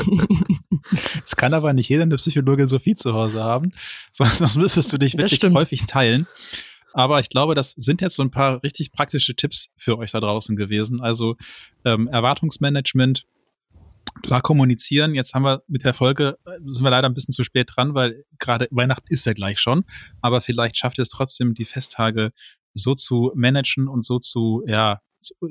[1.22, 3.72] Es kann aber nicht jeder eine Psychologin Sophie zu Hause haben,
[4.12, 6.26] sonst müsstest du dich wirklich häufig teilen.
[6.94, 10.20] Aber ich glaube, das sind jetzt so ein paar richtig praktische Tipps für euch da
[10.20, 11.00] draußen gewesen.
[11.00, 11.36] Also
[11.84, 13.24] ähm, Erwartungsmanagement,
[14.22, 15.14] klar kommunizieren.
[15.14, 18.24] Jetzt haben wir mit der Folge, sind wir leider ein bisschen zu spät dran, weil
[18.38, 19.84] gerade Weihnachten ist ja gleich schon.
[20.20, 22.32] Aber vielleicht schafft ihr es trotzdem, die Festtage
[22.74, 25.00] so zu managen und so zu, ja,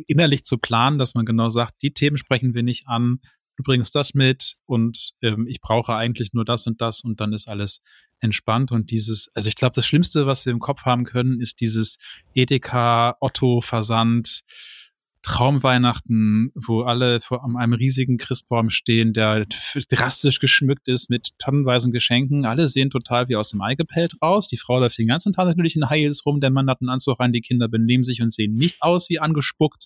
[0.07, 3.20] innerlich zu planen, dass man genau sagt, die Themen sprechen wir nicht an,
[3.57, 7.34] du bringst das mit und ähm, ich brauche eigentlich nur das und das und dann
[7.34, 7.82] ist alles
[8.20, 11.59] entspannt und dieses, also ich glaube, das Schlimmste, was wir im Kopf haben können, ist
[11.59, 11.97] dieses
[12.34, 14.43] Edeka, Otto, Versand,
[15.22, 19.45] Traumweihnachten, wo alle vor einem riesigen Christbaum stehen, der
[19.89, 22.45] drastisch geschmückt ist mit tonnenweisen Geschenken.
[22.45, 24.47] Alle sehen total wie aus dem Ei gepellt raus.
[24.47, 27.20] Die Frau läuft den ganzen Tag natürlich in Heils rum, der Mann hat einen Anzug
[27.20, 29.86] rein, die Kinder benehmen sich und sehen nicht aus wie angespuckt.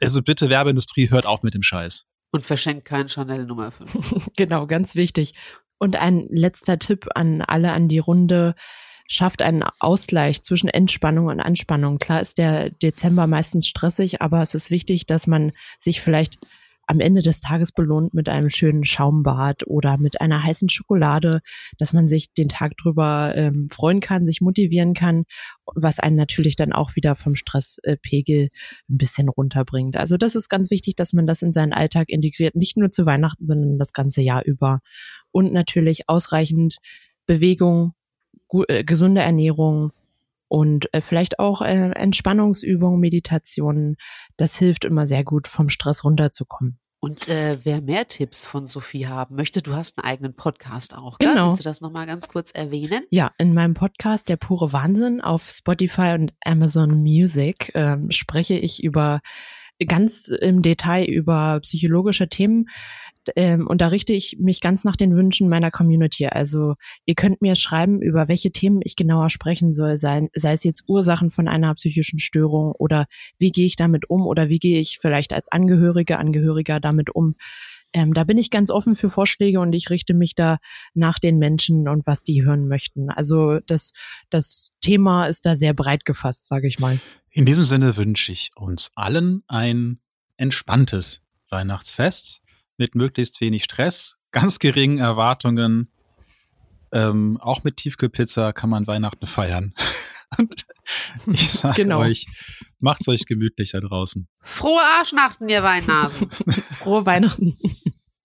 [0.00, 2.06] Also bitte, Werbeindustrie, hört auf mit dem Scheiß.
[2.32, 4.30] Und verschenkt keinen Chanel Nummer 5.
[4.36, 5.34] Genau, ganz wichtig.
[5.78, 8.54] Und ein letzter Tipp an alle an die Runde.
[9.12, 11.98] Schafft einen Ausgleich zwischen Entspannung und Anspannung.
[11.98, 15.50] Klar ist der Dezember meistens stressig, aber es ist wichtig, dass man
[15.80, 16.38] sich vielleicht
[16.86, 21.40] am Ende des Tages belohnt mit einem schönen Schaumbad oder mit einer heißen Schokolade,
[21.78, 25.24] dass man sich den Tag drüber ähm, freuen kann, sich motivieren kann,
[25.74, 28.48] was einen natürlich dann auch wieder vom Stresspegel
[28.88, 29.96] ein bisschen runterbringt.
[29.96, 33.06] Also das ist ganz wichtig, dass man das in seinen Alltag integriert, nicht nur zu
[33.06, 34.78] Weihnachten, sondern das ganze Jahr über.
[35.32, 36.76] Und natürlich ausreichend
[37.26, 37.99] Bewegung, gu-
[38.84, 39.92] gesunde Ernährung
[40.48, 43.96] und äh, vielleicht auch äh, Entspannungsübungen, Meditationen.
[44.36, 46.78] Das hilft immer sehr gut, vom Stress runterzukommen.
[47.02, 51.18] Und äh, wer mehr Tipps von Sophie haben möchte, du hast einen eigenen Podcast auch.
[51.18, 51.30] Gell?
[51.30, 51.50] Genau.
[51.50, 53.04] Willst du das nochmal ganz kurz erwähnen?
[53.10, 58.82] Ja, in meinem Podcast Der pure Wahnsinn auf Spotify und Amazon Music ähm, spreche ich
[58.82, 59.20] über
[59.86, 62.68] ganz im Detail über psychologische Themen.
[63.36, 66.26] Ähm, und da richte ich mich ganz nach den Wünschen meiner Community.
[66.26, 66.74] Also
[67.06, 70.84] ihr könnt mir schreiben, über welche Themen ich genauer sprechen soll, sei, sei es jetzt
[70.86, 73.06] Ursachen von einer psychischen Störung oder
[73.38, 77.34] wie gehe ich damit um oder wie gehe ich vielleicht als Angehörige, Angehöriger damit um.
[77.92, 80.58] Ähm, da bin ich ganz offen für Vorschläge und ich richte mich da
[80.94, 83.10] nach den Menschen und was die hören möchten.
[83.10, 83.92] Also das,
[84.30, 87.00] das Thema ist da sehr breit gefasst, sage ich mal.
[87.30, 89.98] In diesem Sinne wünsche ich uns allen ein
[90.36, 92.42] entspanntes Weihnachtsfest
[92.80, 95.88] mit möglichst wenig Stress, ganz geringen Erwartungen.
[96.92, 99.74] Ähm, auch mit Tiefkühlpizza kann man Weihnachten feiern.
[100.38, 100.66] Und
[101.32, 102.00] ich sage Genau.
[102.00, 102.26] euch,
[102.80, 104.26] macht's euch gemütlich da draußen.
[104.40, 106.30] Frohe Arschnachten, ihr Weinnasen.
[106.72, 107.56] Frohe Weihnachten.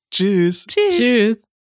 [0.09, 0.65] Tschüss.
[0.67, 0.95] Tschüss.
[0.97, 1.47] Tschüss.